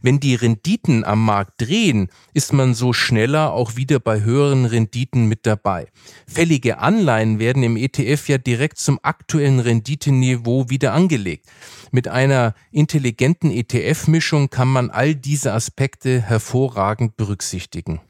Wenn 0.00 0.20
die 0.20 0.34
Renditen 0.34 1.04
am 1.04 1.24
Markt 1.24 1.60
drehen, 1.60 2.08
ist 2.32 2.52
man 2.52 2.74
so 2.74 2.92
schneller 2.92 3.52
auch 3.52 3.76
wieder 3.76 4.00
bei 4.00 4.20
höheren 4.22 4.64
Renditen 4.64 5.26
mit 5.26 5.46
dabei. 5.46 5.88
Fällige 6.26 6.78
Anleihen 6.78 7.38
werden 7.38 7.62
im 7.62 7.76
ETF 7.76 8.28
ja 8.28 8.38
direkt 8.38 8.78
zum 8.78 8.98
aktuellen 9.02 9.60
Renditeniveau 9.60 10.70
wieder 10.70 10.92
angelegt. 10.92 11.46
Mit 11.90 12.08
einer 12.08 12.54
intelligenten 12.70 13.50
ETF-Mischung 13.50 14.48
kann 14.48 14.68
man 14.68 14.90
all 14.90 15.14
diese 15.14 15.52
Aspekte 15.52 16.22
hervorragend 16.22 17.16
berücksichtigen. 17.16 18.00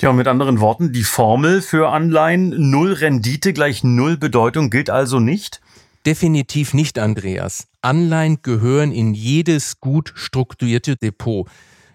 Tja, 0.00 0.14
mit 0.14 0.28
anderen 0.28 0.60
Worten, 0.60 0.94
die 0.94 1.02
Formel 1.02 1.60
für 1.60 1.90
Anleihen 1.90 2.70
Null 2.70 2.94
Rendite 2.94 3.52
gleich 3.52 3.84
Null 3.84 4.16
Bedeutung 4.16 4.70
gilt 4.70 4.88
also 4.88 5.20
nicht? 5.20 5.60
Definitiv 6.06 6.72
nicht, 6.72 6.98
Andreas. 6.98 7.68
Anleihen 7.82 8.38
gehören 8.40 8.92
in 8.92 9.12
jedes 9.12 9.78
gut 9.78 10.14
strukturierte 10.16 10.96
Depot. 10.96 11.46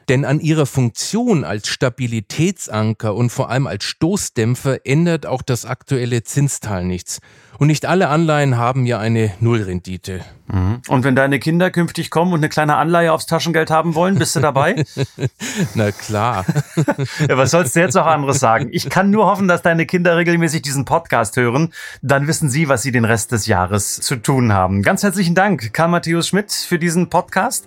Denn 0.10 0.24
an 0.26 0.40
ihrer 0.40 0.66
Funktion 0.66 1.44
als 1.44 1.68
Stabilitätsanker 1.68 3.16
und 3.16 3.32
vor 3.32 3.50
allem 3.50 3.68
als 3.68 3.84
Stoßdämpfer 3.86 4.86
ändert 4.86 5.26
auch 5.26 5.42
das 5.42 5.66
aktuelle 5.66 6.24
Zinstal 6.24 6.86
nichts. 6.86 7.20
Und 7.58 7.68
nicht 7.68 7.86
alle 7.86 8.10
Anleihen 8.10 8.58
haben 8.58 8.86
ja 8.86 9.00
eine 9.00 9.32
Nullrendite. 9.40 10.26
Mhm. 10.48 10.82
Und 10.90 11.04
wenn 11.04 11.16
deine 11.16 11.40
Kinder 11.40 11.72
künftig 11.72 12.12
kommen 12.12 12.34
und 12.34 12.40
eine 12.40 12.50
kleine 12.50 12.76
Anleihe 12.76 13.12
aufs 13.12 13.26
Taschengeld 13.26 13.72
haben 13.72 13.96
wollen, 13.96 14.20
bist 14.20 14.36
du 14.36 14.42
dabei? 14.42 14.84
Na 15.74 15.92
klar. 15.92 16.46
ja, 17.30 17.38
was 17.38 17.52
sollst 17.52 17.76
du 17.76 17.80
jetzt 17.80 17.96
noch 17.96 18.06
anderes 18.06 18.40
sagen? 18.40 18.70
Ich 18.72 18.90
kann 18.90 19.10
nur 19.10 19.26
hoffen, 19.26 19.48
dass 19.48 19.62
deine 19.62 19.86
Kinder 19.86 20.18
regelmäßig 20.18 20.62
diesen 20.62 20.86
Podcast 20.86 21.38
hören. 21.38 21.74
Dann 22.02 22.28
wissen 22.28 22.50
sie, 22.50 22.68
was 22.68 22.82
sie 22.82 22.92
den 22.92 23.06
Rest 23.06 23.32
des 23.32 23.48
Jahres 23.48 23.96
zu 23.96 24.18
tun 24.18 24.54
haben. 24.54 24.82
Ganz 24.82 25.02
herzlichen 25.02 25.34
Dank, 25.34 25.74
Karl 25.74 25.90
Matthäus 25.90 26.28
Schmidt, 26.28 26.52
für 26.52 26.78
diesen 26.78 27.10
Podcast 27.10 27.66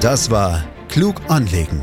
Das 0.00 0.30
war 0.30 0.64
Klug 0.88 1.16
anlegen 1.28 1.82